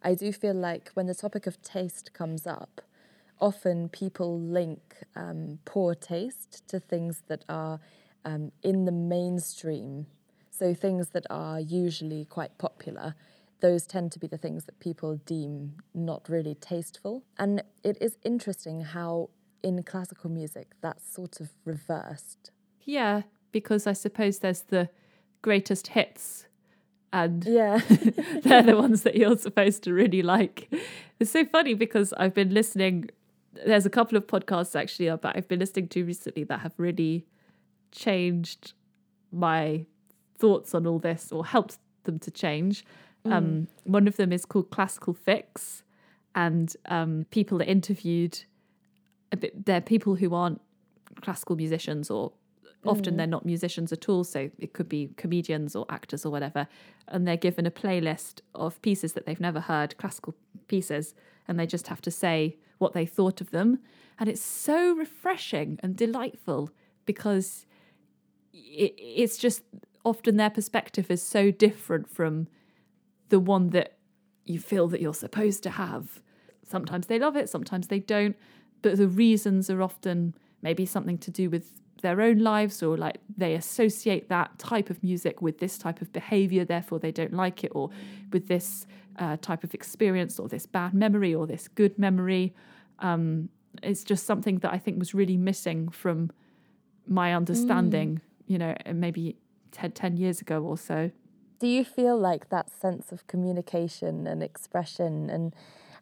I 0.04 0.14
do 0.14 0.32
feel 0.32 0.54
like 0.54 0.90
when 0.92 1.06
the 1.06 1.14
topic 1.14 1.46
of 1.46 1.60
taste 1.62 2.12
comes 2.12 2.46
up, 2.46 2.82
often 3.40 3.88
people 3.88 4.38
link 4.38 5.02
um, 5.16 5.58
poor 5.64 5.94
taste 5.94 6.62
to 6.68 6.78
things 6.78 7.22
that 7.28 7.42
are 7.48 7.80
um, 8.26 8.52
in 8.62 8.84
the 8.84 8.92
mainstream. 8.92 10.06
So 10.50 10.74
things 10.74 11.08
that 11.10 11.26
are 11.30 11.58
usually 11.58 12.26
quite 12.26 12.58
popular, 12.58 13.14
those 13.60 13.86
tend 13.86 14.12
to 14.12 14.18
be 14.18 14.26
the 14.26 14.36
things 14.36 14.66
that 14.66 14.78
people 14.78 15.16
deem 15.24 15.76
not 15.94 16.28
really 16.28 16.54
tasteful. 16.54 17.24
And 17.38 17.62
it 17.82 17.96
is 18.00 18.18
interesting 18.22 18.82
how 18.82 19.30
in 19.62 19.82
classical 19.82 20.30
music 20.30 20.72
that's 20.82 21.10
sort 21.10 21.40
of 21.40 21.48
reversed. 21.64 22.50
yeah, 22.82 23.22
because 23.52 23.86
I 23.86 23.94
suppose 23.94 24.40
there's 24.40 24.62
the 24.62 24.90
greatest 25.40 25.88
hits 25.88 26.46
and 27.14 27.44
Yeah. 27.58 27.78
they're 28.42 28.62
the 28.62 28.76
ones 28.76 29.02
that 29.02 29.14
you're 29.16 29.38
supposed 29.38 29.82
to 29.84 29.94
really 29.94 30.22
like. 30.22 30.68
It's 31.20 31.30
so 31.30 31.44
funny 31.44 31.74
because 31.74 32.12
I've 32.14 32.34
been 32.34 32.52
listening. 32.52 33.08
There's 33.64 33.86
a 33.86 33.90
couple 33.90 34.18
of 34.18 34.26
podcasts 34.26 34.74
actually 34.78 35.08
that 35.08 35.32
I've 35.36 35.46
been 35.48 35.60
listening 35.60 35.88
to 35.88 36.04
recently 36.04 36.44
that 36.44 36.60
have 36.60 36.74
really 36.76 37.24
changed 37.92 38.72
my 39.30 39.86
thoughts 40.38 40.74
on 40.74 40.86
all 40.86 40.98
this 40.98 41.30
or 41.30 41.46
helped 41.46 41.78
them 42.02 42.18
to 42.18 42.30
change. 42.30 42.84
Um, 43.26 43.68
one 43.84 44.06
of 44.06 44.16
them 44.16 44.32
is 44.32 44.44
called 44.44 44.70
Classical 44.70 45.14
Fix, 45.14 45.82
and 46.34 46.76
um, 46.86 47.24
people 47.30 47.62
are 47.62 47.64
interviewed. 47.64 48.44
A 49.32 49.36
bit, 49.38 49.64
they're 49.64 49.80
people 49.80 50.16
who 50.16 50.34
aren't 50.34 50.60
classical 51.22 51.56
musicians 51.56 52.10
or 52.10 52.32
often 52.86 53.14
mm. 53.14 53.16
they're 53.18 53.26
not 53.26 53.44
musicians 53.44 53.92
at 53.92 54.08
all 54.08 54.24
so 54.24 54.50
it 54.58 54.72
could 54.72 54.88
be 54.88 55.10
comedians 55.16 55.74
or 55.74 55.86
actors 55.88 56.24
or 56.24 56.30
whatever 56.30 56.66
and 57.08 57.26
they're 57.26 57.36
given 57.36 57.66
a 57.66 57.70
playlist 57.70 58.40
of 58.54 58.80
pieces 58.82 59.12
that 59.12 59.26
they've 59.26 59.40
never 59.40 59.60
heard 59.60 59.96
classical 59.98 60.34
pieces 60.68 61.14
and 61.46 61.58
they 61.58 61.66
just 61.66 61.88
have 61.88 62.00
to 62.00 62.10
say 62.10 62.56
what 62.78 62.92
they 62.92 63.06
thought 63.06 63.40
of 63.40 63.50
them 63.50 63.78
and 64.18 64.28
it's 64.28 64.42
so 64.42 64.94
refreshing 64.94 65.78
and 65.82 65.96
delightful 65.96 66.70
because 67.04 67.66
it, 68.52 68.94
it's 68.98 69.36
just 69.36 69.62
often 70.04 70.36
their 70.36 70.50
perspective 70.50 71.10
is 71.10 71.22
so 71.22 71.50
different 71.50 72.08
from 72.08 72.46
the 73.30 73.40
one 73.40 73.70
that 73.70 73.96
you 74.44 74.58
feel 74.58 74.88
that 74.88 75.00
you're 75.00 75.14
supposed 75.14 75.62
to 75.62 75.70
have. 75.70 76.20
Sometimes 76.62 77.06
they 77.06 77.18
love 77.18 77.36
it, 77.36 77.48
sometimes 77.48 77.88
they 77.88 77.98
don't, 77.98 78.36
but 78.82 78.96
the 78.96 79.08
reasons 79.08 79.70
are 79.70 79.82
often 79.82 80.34
maybe 80.62 80.86
something 80.86 81.18
to 81.18 81.30
do 81.30 81.50
with 81.50 81.80
their 82.04 82.20
own 82.20 82.38
lives 82.38 82.82
or 82.82 82.98
like 82.98 83.18
they 83.34 83.54
associate 83.54 84.28
that 84.28 84.58
type 84.58 84.90
of 84.90 85.02
music 85.02 85.40
with 85.40 85.58
this 85.58 85.78
type 85.78 86.02
of 86.02 86.12
behavior, 86.12 86.62
therefore 86.64 86.98
they 86.98 87.10
don't 87.10 87.32
like 87.32 87.64
it, 87.64 87.72
or 87.74 87.88
with 88.30 88.46
this 88.46 88.86
uh, 89.18 89.38
type 89.40 89.64
of 89.64 89.72
experience 89.72 90.38
or 90.38 90.46
this 90.46 90.66
bad 90.66 90.92
memory 90.92 91.34
or 91.34 91.46
this 91.46 91.66
good 91.66 91.98
memory. 91.98 92.54
Um, 92.98 93.48
it's 93.82 94.04
just 94.04 94.26
something 94.26 94.58
that 94.58 94.70
I 94.70 94.78
think 94.78 94.98
was 94.98 95.14
really 95.14 95.38
missing 95.38 95.88
from 95.88 96.30
my 97.06 97.34
understanding, 97.34 98.20
you 98.46 98.58
know, 98.58 98.74
maybe 98.92 99.36
10, 99.72 99.92
10 99.92 100.16
years 100.18 100.42
ago 100.42 100.62
or 100.62 100.76
so. 100.76 101.10
Do 101.58 101.66
you 101.66 101.84
feel 101.84 102.18
like 102.18 102.50
that 102.50 102.70
sense 102.70 103.12
of 103.12 103.26
communication 103.26 104.26
and 104.26 104.42
expression 104.42 105.30
and 105.30 105.54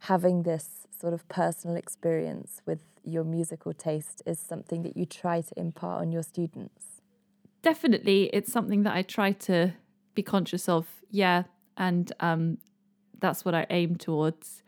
having 0.02 0.42
this 0.42 0.86
sort 0.90 1.12
of 1.12 1.26
personal 1.28 1.76
experience 1.76 2.60
with 2.66 2.80
your 3.04 3.22
musical 3.22 3.72
taste 3.72 4.20
is 4.26 4.38
something 4.38 4.82
that 4.82 4.96
you 4.96 5.06
try 5.06 5.40
to 5.40 5.58
impart 5.58 6.00
on 6.00 6.10
your 6.10 6.24
students? 6.24 7.00
Definitely, 7.62 8.24
it's 8.32 8.52
something 8.52 8.82
that 8.82 8.94
I 8.94 9.02
try 9.02 9.30
to 9.32 9.74
be 10.14 10.22
conscious 10.22 10.68
of. 10.68 10.88
Yeah, 11.10 11.44
and 11.76 12.12
um, 12.18 12.58
that's 13.20 13.44
what 13.44 13.54
I 13.54 13.66
aim 13.70 13.94
towards. 13.94 14.64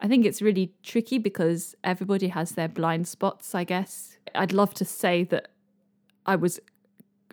I 0.00 0.06
think 0.06 0.24
it's 0.24 0.40
really 0.40 0.72
tricky 0.84 1.18
because 1.18 1.74
everybody 1.82 2.28
has 2.28 2.52
their 2.52 2.68
blind 2.68 3.08
spots, 3.08 3.56
I 3.56 3.64
guess. 3.64 4.16
I'd 4.34 4.52
love 4.52 4.74
to 4.74 4.84
say 4.84 5.24
that 5.24 5.48
I 6.24 6.36
was 6.36 6.60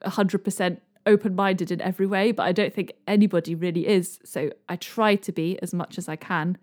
100% 0.02 0.80
open 1.06 1.36
minded 1.36 1.72
in 1.72 1.82
every 1.82 2.08
way, 2.08 2.32
but 2.32 2.44
I 2.44 2.52
don't 2.52 2.74
think 2.74 2.94
anybody 3.08 3.54
really 3.54 3.88
is. 3.88 4.20
So 4.24 4.52
I 4.68 4.76
try 4.78 5.16
to 5.16 5.32
be 5.32 5.60
as 5.62 5.76
much 5.76 6.00
as 6.00 6.10
I 6.10 6.16
can. 6.16 6.58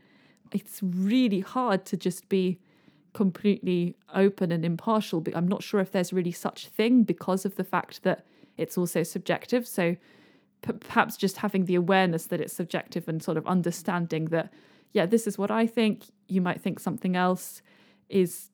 It's 0.52 0.80
really 0.82 1.40
hard 1.40 1.84
to 1.86 1.96
just 1.96 2.28
be 2.28 2.58
completely 3.12 3.96
open 4.14 4.52
and 4.52 4.64
impartial, 4.64 5.20
but 5.20 5.34
I'm 5.36 5.48
not 5.48 5.62
sure 5.62 5.80
if 5.80 5.90
there's 5.90 6.12
really 6.12 6.32
such 6.32 6.68
thing 6.68 7.02
because 7.02 7.44
of 7.44 7.56
the 7.56 7.64
fact 7.64 8.02
that 8.02 8.26
it's 8.56 8.76
also 8.76 9.02
subjective. 9.02 9.66
So 9.66 9.96
p- 10.62 10.72
perhaps 10.74 11.16
just 11.16 11.38
having 11.38 11.64
the 11.64 11.76
awareness 11.76 12.26
that 12.26 12.40
it's 12.40 12.52
subjective 12.52 13.08
and 13.08 13.22
sort 13.22 13.38
of 13.38 13.46
understanding 13.46 14.26
that, 14.26 14.52
yeah, 14.92 15.06
this 15.06 15.26
is 15.26 15.38
what 15.38 15.50
I 15.50 15.66
think, 15.66 16.04
you 16.28 16.40
might 16.40 16.60
think 16.60 16.78
something 16.78 17.16
else 17.16 17.62
is 18.08 18.50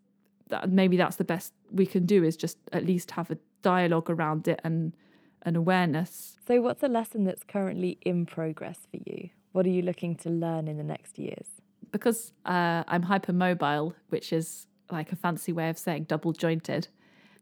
that 0.49 0.71
maybe 0.71 0.97
that's 0.97 1.17
the 1.17 1.25
best 1.25 1.53
we 1.71 1.87
can 1.87 2.07
do 2.07 2.23
is 2.23 2.37
just 2.37 2.59
at 2.73 2.87
least 2.87 3.13
have 3.13 3.31
a 3.31 3.39
dialogue 3.63 4.11
around 4.11 4.47
it 4.47 4.61
and 4.63 4.95
an 5.43 5.57
awareness. 5.57 6.37
So, 6.47 6.61
what's 6.61 6.83
a 6.83 6.89
lesson 6.89 7.25
that's 7.25 7.43
currently 7.43 7.99
in 8.03 8.27
progress 8.27 8.87
for 8.91 8.99
you? 9.07 9.31
What 9.53 9.67
are 9.67 9.71
you 9.71 9.83
looking 9.83 10.15
to 10.17 10.31
learn 10.31 10.69
in 10.69 10.77
the 10.77 10.85
next 10.85 11.19
years? 11.19 11.62
Because 11.93 12.33
uh, 12.45 12.83
I'm 12.89 13.05
hypermobile, 13.05 13.95
which 14.09 14.33
is 14.33 14.67
like 14.91 15.13
a 15.13 15.17
fancy 15.17 15.53
way 15.53 15.69
of 15.69 15.79
saying 15.79 16.05
double 16.05 16.33
jointed, 16.33 16.89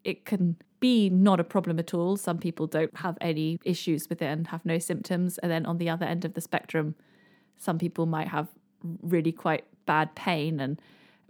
it 0.04 0.24
can 0.24 0.56
be 0.80 1.10
not 1.10 1.40
a 1.40 1.44
problem 1.44 1.78
at 1.78 1.94
all. 1.94 2.16
Some 2.16 2.38
people 2.38 2.66
don't 2.66 2.96
have 2.98 3.16
any 3.20 3.58
issues 3.64 4.08
with 4.08 4.22
it 4.22 4.26
and 4.26 4.46
have 4.48 4.64
no 4.64 4.78
symptoms. 4.78 5.38
And 5.38 5.50
then 5.50 5.66
on 5.66 5.78
the 5.78 5.88
other 5.88 6.06
end 6.06 6.24
of 6.24 6.34
the 6.34 6.40
spectrum, 6.40 6.94
some 7.56 7.78
people 7.78 8.06
might 8.06 8.28
have 8.28 8.48
really 9.02 9.32
quite 9.32 9.64
bad 9.86 10.14
pain 10.14 10.60
and 10.60 10.80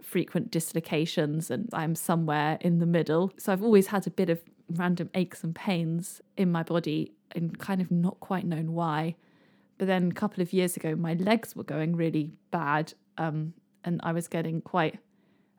frequent 0.01 0.49
dislocations, 0.49 1.51
and 1.51 1.69
I'm 1.73 1.95
somewhere 1.95 2.57
in 2.61 2.79
the 2.79 2.85
middle. 2.85 3.31
So 3.37 3.53
I've 3.53 3.63
always 3.63 3.87
had 3.87 4.07
a 4.07 4.09
bit 4.09 4.29
of 4.29 4.39
random 4.69 5.09
aches 5.13 5.43
and 5.43 5.53
pains 5.53 6.21
in 6.37 6.51
my 6.51 6.63
body 6.63 7.11
and 7.33 7.57
kind 7.59 7.81
of 7.81 7.91
not 7.91 8.19
quite 8.19 8.45
known 8.45 8.73
why. 8.73 9.15
But 9.81 9.87
then 9.87 10.09
a 10.11 10.13
couple 10.13 10.43
of 10.43 10.53
years 10.53 10.77
ago, 10.77 10.95
my 10.95 11.15
legs 11.15 11.55
were 11.55 11.63
going 11.63 11.95
really 11.95 12.29
bad, 12.51 12.93
um, 13.17 13.55
and 13.83 13.99
I 14.03 14.11
was 14.11 14.27
getting 14.27 14.61
quite 14.61 14.99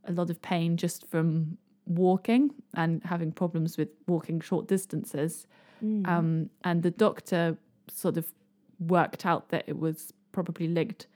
a 0.04 0.12
lot 0.12 0.30
of 0.30 0.40
pain 0.40 0.76
just 0.76 1.08
from 1.08 1.58
walking 1.86 2.50
and 2.74 3.02
having 3.02 3.32
problems 3.32 3.76
with 3.76 3.88
walking 4.06 4.38
short 4.38 4.68
distances. 4.68 5.48
Mm. 5.84 6.06
Um, 6.06 6.50
and 6.62 6.84
the 6.84 6.92
doctor 6.92 7.56
sort 7.88 8.16
of 8.16 8.32
worked 8.78 9.26
out 9.26 9.48
that 9.48 9.64
it 9.66 9.76
was 9.76 10.12
probably 10.30 10.68
linked 10.68 11.08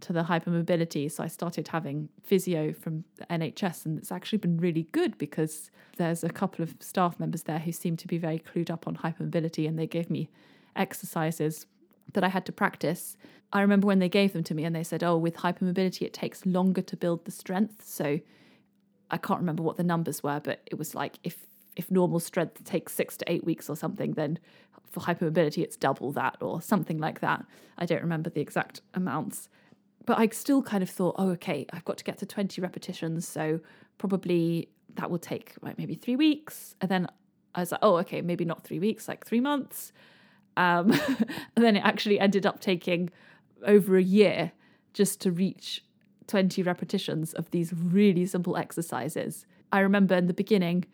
to 0.00 0.14
the 0.14 0.22
hypermobility. 0.22 1.12
So 1.12 1.24
I 1.24 1.26
started 1.26 1.68
having 1.68 2.08
physio 2.24 2.72
from 2.72 3.04
the 3.16 3.26
NHS, 3.26 3.84
and 3.84 3.98
it's 3.98 4.10
actually 4.10 4.38
been 4.38 4.56
really 4.56 4.84
good 4.92 5.18
because 5.18 5.70
there's 5.98 6.24
a 6.24 6.30
couple 6.30 6.62
of 6.62 6.74
staff 6.80 7.20
members 7.20 7.42
there 7.42 7.58
who 7.58 7.72
seem 7.72 7.98
to 7.98 8.06
be 8.06 8.16
very 8.16 8.38
clued 8.38 8.70
up 8.70 8.88
on 8.88 8.96
hypermobility, 8.96 9.68
and 9.68 9.78
they 9.78 9.86
gave 9.86 10.08
me 10.08 10.30
exercises 10.74 11.66
that 12.12 12.24
I 12.24 12.28
had 12.28 12.46
to 12.46 12.52
practice. 12.52 13.16
I 13.52 13.60
remember 13.60 13.86
when 13.86 13.98
they 13.98 14.08
gave 14.08 14.32
them 14.32 14.44
to 14.44 14.54
me, 14.54 14.64
and 14.64 14.74
they 14.74 14.84
said, 14.84 15.02
"Oh, 15.02 15.16
with 15.16 15.36
hypermobility, 15.36 16.02
it 16.02 16.12
takes 16.12 16.46
longer 16.46 16.82
to 16.82 16.96
build 16.96 17.24
the 17.24 17.30
strength." 17.30 17.86
So 17.86 18.20
I 19.10 19.18
can't 19.18 19.40
remember 19.40 19.62
what 19.62 19.76
the 19.76 19.84
numbers 19.84 20.22
were, 20.22 20.40
but 20.40 20.62
it 20.66 20.78
was 20.78 20.94
like 20.94 21.18
if 21.24 21.46
if 21.76 21.90
normal 21.90 22.20
strength 22.20 22.64
takes 22.64 22.94
six 22.94 23.16
to 23.18 23.30
eight 23.30 23.44
weeks 23.44 23.68
or 23.68 23.76
something, 23.76 24.12
then 24.12 24.38
for 24.90 25.00
hypermobility 25.00 25.62
it's 25.62 25.76
double 25.76 26.10
that 26.12 26.36
or 26.40 26.62
something 26.62 26.98
like 26.98 27.20
that. 27.20 27.44
I 27.76 27.86
don't 27.86 28.02
remember 28.02 28.30
the 28.30 28.40
exact 28.40 28.80
amounts 28.94 29.48
but 30.06 30.18
I 30.18 30.28
still 30.28 30.62
kind 30.62 30.82
of 30.82 30.88
thought, 30.88 31.16
oh, 31.18 31.30
okay, 31.30 31.66
I've 31.72 31.84
got 31.84 31.98
to 31.98 32.04
get 32.04 32.18
to 32.18 32.26
20 32.26 32.60
repetitions. 32.62 33.28
So 33.28 33.60
probably 33.98 34.68
that 34.94 35.10
will 35.10 35.18
take 35.18 35.54
like 35.60 35.76
maybe 35.76 35.96
three 35.96 36.16
weeks. 36.16 36.76
And 36.80 36.90
then 36.90 37.08
I 37.54 37.60
was 37.60 37.72
like, 37.72 37.80
oh, 37.82 37.96
okay, 37.98 38.22
maybe 38.22 38.44
not 38.44 38.64
three 38.64 38.78
weeks, 38.78 39.08
like 39.08 39.26
three 39.26 39.40
months. 39.40 39.92
Um, 40.56 40.92
and 41.56 41.64
then 41.64 41.76
it 41.76 41.84
actually 41.84 42.18
ended 42.20 42.46
up 42.46 42.60
taking 42.60 43.10
over 43.64 43.96
a 43.96 44.02
year 44.02 44.52
just 44.92 45.20
to 45.22 45.30
reach 45.30 45.84
20 46.26 46.62
repetitions 46.62 47.32
of 47.34 47.50
these 47.50 47.72
really 47.72 48.26
simple 48.26 48.56
exercises. 48.56 49.46
I 49.72 49.80
remember 49.80 50.14
in 50.14 50.26
the 50.26 50.34
beginning, 50.34 50.86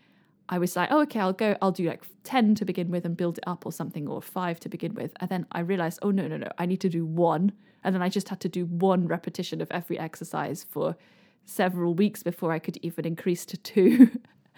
I 0.49 0.59
was 0.59 0.77
like, 0.77 0.89
oh, 0.91 1.01
okay, 1.03 1.21
I'll 1.21 1.33
go, 1.33 1.57
I'll 1.63 1.71
do 1.73 1.89
like 1.89 2.05
10 2.25 2.57
to 2.57 2.65
begin 2.65 2.91
with 2.91 3.05
and 3.05 3.17
build 3.17 3.39
it 3.39 3.45
up 3.47 3.65
or 3.65 3.73
something, 3.73 4.09
or 4.09 4.21
five 4.21 4.61
to 4.61 4.69
begin 4.69 4.95
with. 4.95 5.13
And 5.21 5.31
then 5.31 5.47
I 5.53 5.61
realized, 5.61 6.01
oh, 6.03 6.11
no, 6.11 6.27
no, 6.27 6.37
no, 6.37 6.49
I 6.59 6.67
need 6.67 6.81
to 6.81 6.89
do 6.89 7.07
one 7.07 7.53
and 7.85 7.95
then 7.95 8.03
I 8.03 8.09
just 8.09 8.29
had 8.29 8.41
to 8.41 8.49
do 8.49 8.67
one 8.67 9.07
repetition 9.07 9.61
of 9.61 9.71
every 9.71 9.99
exercise 9.99 10.65
for 10.65 10.97
several 11.45 11.95
weeks 11.95 12.23
before 12.23 12.53
I 12.53 12.59
could 12.59 12.79
even 12.83 13.05
increase 13.05 13.45
to 13.47 13.57
two. 13.57 14.11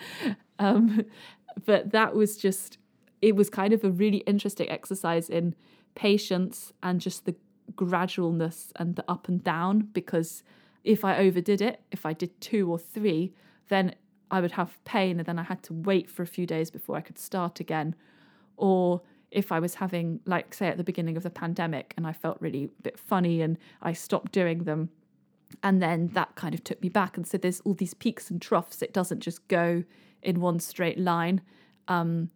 um, 0.58 1.04
but 1.64 1.92
that 1.92 2.14
was 2.14 2.36
just, 2.36 2.78
it 3.22 3.36
was 3.36 3.50
kind 3.50 3.72
of 3.72 3.84
a 3.84 3.90
really 3.90 4.18
interesting 4.18 4.68
exercise 4.68 5.28
in 5.28 5.54
patience 5.94 6.72
and 6.82 7.00
just 7.00 7.24
the 7.24 7.34
gradualness 7.72 8.72
and 8.76 8.96
the 8.96 9.04
up 9.08 9.28
and 9.28 9.42
down 9.42 9.88
because 9.92 10.42
if 10.82 11.04
I 11.04 11.16
overdid 11.18 11.60
it, 11.60 11.80
if 11.90 12.04
I 12.04 12.12
did 12.12 12.38
two 12.40 12.70
or 12.70 12.78
three, 12.78 13.32
then 13.68 13.94
I 14.30 14.40
would 14.40 14.52
have 14.52 14.82
pain 14.84 15.18
and 15.18 15.26
then 15.26 15.38
I 15.38 15.44
had 15.44 15.62
to 15.64 15.72
wait 15.72 16.10
for 16.10 16.22
a 16.22 16.26
few 16.26 16.46
days 16.46 16.70
before 16.70 16.96
I 16.96 17.00
could 17.00 17.18
start 17.18 17.60
again. 17.60 17.94
Or 18.56 19.02
if 19.30 19.50
I 19.50 19.58
was 19.60 19.76
having, 19.76 20.20
like, 20.26 20.54
say, 20.54 20.68
at 20.68 20.76
the 20.76 20.84
beginning 20.84 21.16
of 21.16 21.22
the 21.22 21.30
pandemic 21.30 21.94
and 21.96 22.06
I 22.06 22.12
felt 22.12 22.36
really 22.40 22.64
a 22.64 22.82
bit 22.82 22.98
funny 22.98 23.40
and 23.40 23.58
I 23.82 23.92
stopped 23.92 24.32
doing 24.32 24.64
them. 24.64 24.90
And 25.62 25.82
then 25.82 26.08
that 26.08 26.34
kind 26.34 26.54
of 26.54 26.62
took 26.64 26.82
me 26.82 26.88
back. 26.88 27.16
And 27.16 27.26
so 27.26 27.38
there's 27.38 27.60
all 27.60 27.74
these 27.74 27.94
peaks 27.94 28.30
and 28.30 28.40
troughs. 28.40 28.82
It 28.82 28.92
doesn't 28.92 29.20
just 29.20 29.46
go 29.48 29.84
in 30.22 30.40
one 30.40 30.60
straight 30.60 30.98
line. 30.98 31.40
Um, 31.88 32.30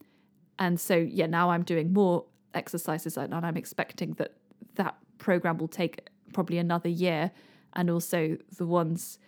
and 0.59 0.81
so, 0.81 0.97
yeah, 0.97 1.27
now 1.27 1.51
I'm 1.51 1.63
doing 1.63 1.93
more 1.93 2.25
exercises 2.55 3.17
and 3.17 3.35
I'm 3.35 3.57
expecting 3.57 4.15
that 4.15 4.35
that 4.75 4.97
program 5.19 5.59
will 5.59 5.69
take 5.69 6.09
probably 6.33 6.59
another 6.59 6.89
year. 6.89 7.31
And 7.75 7.91
also 7.91 8.39
the 8.57 8.67
ones 8.67 9.19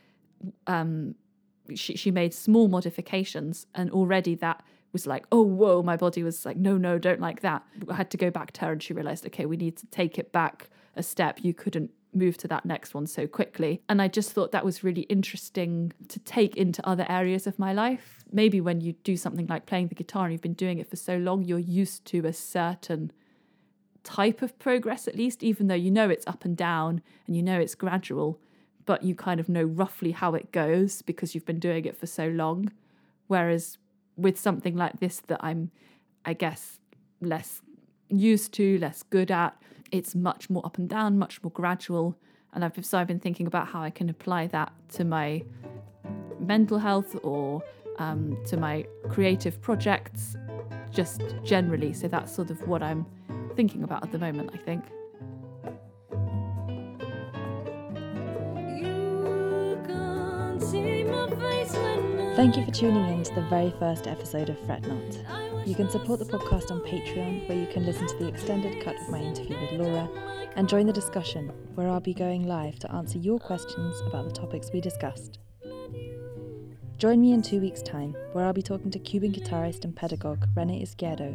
um, 0.66 1.14
she, 1.74 1.96
she 1.96 2.10
made 2.10 2.34
small 2.34 2.68
modifications, 2.68 3.66
and 3.74 3.90
already 3.90 4.34
that 4.36 4.62
was 4.92 5.06
like, 5.06 5.24
oh, 5.30 5.42
whoa, 5.42 5.82
my 5.82 5.96
body 5.96 6.22
was 6.22 6.44
like, 6.44 6.56
no, 6.56 6.76
no, 6.76 6.98
don't 6.98 7.20
like 7.20 7.42
that. 7.42 7.62
I 7.88 7.94
had 7.94 8.10
to 8.10 8.16
go 8.16 8.30
back 8.30 8.52
to 8.52 8.62
her 8.62 8.72
and 8.72 8.82
she 8.82 8.92
realized, 8.92 9.24
okay, 9.26 9.46
we 9.46 9.56
need 9.56 9.76
to 9.76 9.86
take 9.86 10.18
it 10.18 10.32
back 10.32 10.68
a 10.96 11.02
step. 11.02 11.38
You 11.42 11.54
couldn't 11.54 11.92
move 12.12 12.36
to 12.38 12.48
that 12.48 12.64
next 12.64 12.92
one 12.92 13.06
so 13.06 13.28
quickly. 13.28 13.82
And 13.88 14.02
I 14.02 14.08
just 14.08 14.32
thought 14.32 14.50
that 14.50 14.64
was 14.64 14.82
really 14.82 15.02
interesting 15.02 15.92
to 16.08 16.18
take 16.20 16.56
into 16.56 16.84
other 16.84 17.06
areas 17.08 17.46
of 17.46 17.56
my 17.56 17.72
life. 17.72 18.19
Maybe 18.32 18.60
when 18.60 18.80
you 18.80 18.92
do 19.04 19.16
something 19.16 19.46
like 19.46 19.66
playing 19.66 19.88
the 19.88 19.94
guitar 19.94 20.24
and 20.24 20.32
you've 20.32 20.42
been 20.42 20.54
doing 20.54 20.78
it 20.78 20.88
for 20.88 20.96
so 20.96 21.16
long, 21.16 21.42
you're 21.42 21.58
used 21.58 22.04
to 22.06 22.26
a 22.26 22.32
certain 22.32 23.12
type 24.04 24.42
of 24.42 24.58
progress, 24.58 25.08
at 25.08 25.16
least, 25.16 25.42
even 25.42 25.66
though 25.66 25.74
you 25.74 25.90
know 25.90 26.08
it's 26.08 26.26
up 26.26 26.44
and 26.44 26.56
down 26.56 27.02
and 27.26 27.36
you 27.36 27.42
know 27.42 27.58
it's 27.58 27.74
gradual, 27.74 28.40
but 28.86 29.02
you 29.02 29.14
kind 29.14 29.40
of 29.40 29.48
know 29.48 29.62
roughly 29.62 30.12
how 30.12 30.34
it 30.34 30.52
goes 30.52 31.02
because 31.02 31.34
you've 31.34 31.46
been 31.46 31.58
doing 31.58 31.84
it 31.84 31.96
for 31.96 32.06
so 32.06 32.28
long. 32.28 32.72
Whereas 33.26 33.78
with 34.16 34.38
something 34.38 34.76
like 34.76 35.00
this 35.00 35.20
that 35.28 35.38
I'm, 35.42 35.70
I 36.24 36.34
guess, 36.34 36.80
less 37.20 37.62
used 38.08 38.52
to, 38.54 38.78
less 38.78 39.02
good 39.02 39.30
at. 39.30 39.60
It's 39.90 40.14
much 40.14 40.50
more 40.50 40.64
up 40.64 40.78
and 40.78 40.88
down, 40.88 41.18
much 41.18 41.42
more 41.42 41.50
gradual. 41.50 42.16
And 42.52 42.64
I've 42.64 42.84
so 42.84 42.98
I've 42.98 43.06
been 43.06 43.20
thinking 43.20 43.46
about 43.46 43.68
how 43.68 43.82
I 43.82 43.90
can 43.90 44.08
apply 44.08 44.48
that 44.48 44.72
to 44.94 45.04
my 45.04 45.42
mental 46.40 46.78
health 46.78 47.16
or 47.22 47.62
um, 48.00 48.36
to 48.46 48.56
my 48.56 48.84
creative 49.08 49.60
projects, 49.60 50.36
just 50.90 51.22
generally. 51.44 51.92
So 51.92 52.08
that's 52.08 52.34
sort 52.34 52.50
of 52.50 52.66
what 52.66 52.82
I'm 52.82 53.06
thinking 53.54 53.84
about 53.84 54.02
at 54.02 54.10
the 54.10 54.18
moment. 54.18 54.50
I 54.54 54.56
think. 54.56 54.82
Thank 62.36 62.56
you 62.56 62.64
for 62.64 62.70
tuning 62.70 63.06
in 63.12 63.22
to 63.24 63.34
the 63.34 63.42
very 63.50 63.74
first 63.78 64.06
episode 64.06 64.48
of 64.48 64.58
Fret 64.60 64.82
Not. 64.86 65.66
You 65.66 65.74
can 65.74 65.90
support 65.90 66.20
the 66.20 66.24
podcast 66.24 66.70
on 66.70 66.80
Patreon, 66.80 67.46
where 67.46 67.58
you 67.58 67.66
can 67.66 67.84
listen 67.84 68.06
to 68.06 68.16
the 68.16 68.28
extended 68.28 68.82
cut 68.82 68.96
of 68.98 69.10
my 69.10 69.18
interview 69.18 69.60
with 69.60 69.72
Laura 69.72 70.08
and 70.56 70.66
join 70.66 70.86
the 70.86 70.92
discussion, 70.92 71.52
where 71.74 71.88
I'll 71.88 72.00
be 72.00 72.14
going 72.14 72.46
live 72.46 72.78
to 72.78 72.92
answer 72.92 73.18
your 73.18 73.38
questions 73.38 74.00
about 74.06 74.24
the 74.24 74.32
topics 74.32 74.70
we 74.72 74.80
discussed. 74.80 75.38
Join 77.00 77.22
me 77.22 77.32
in 77.32 77.40
two 77.40 77.62
weeks' 77.62 77.80
time, 77.80 78.14
where 78.34 78.44
I'll 78.44 78.52
be 78.52 78.60
talking 78.60 78.90
to 78.90 78.98
Cuban 78.98 79.32
guitarist 79.32 79.84
and 79.84 79.96
pedagogue 79.96 80.46
Rene 80.54 80.82
Izquierdo 80.82 81.34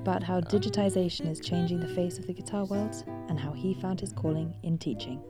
about 0.00 0.22
how 0.22 0.40
digitization 0.40 1.30
is 1.30 1.38
changing 1.38 1.80
the 1.80 1.94
face 1.94 2.18
of 2.18 2.26
the 2.26 2.32
guitar 2.32 2.64
world 2.64 3.04
and 3.28 3.38
how 3.38 3.52
he 3.52 3.74
found 3.74 4.00
his 4.00 4.14
calling 4.14 4.54
in 4.62 4.78
teaching. 4.78 5.22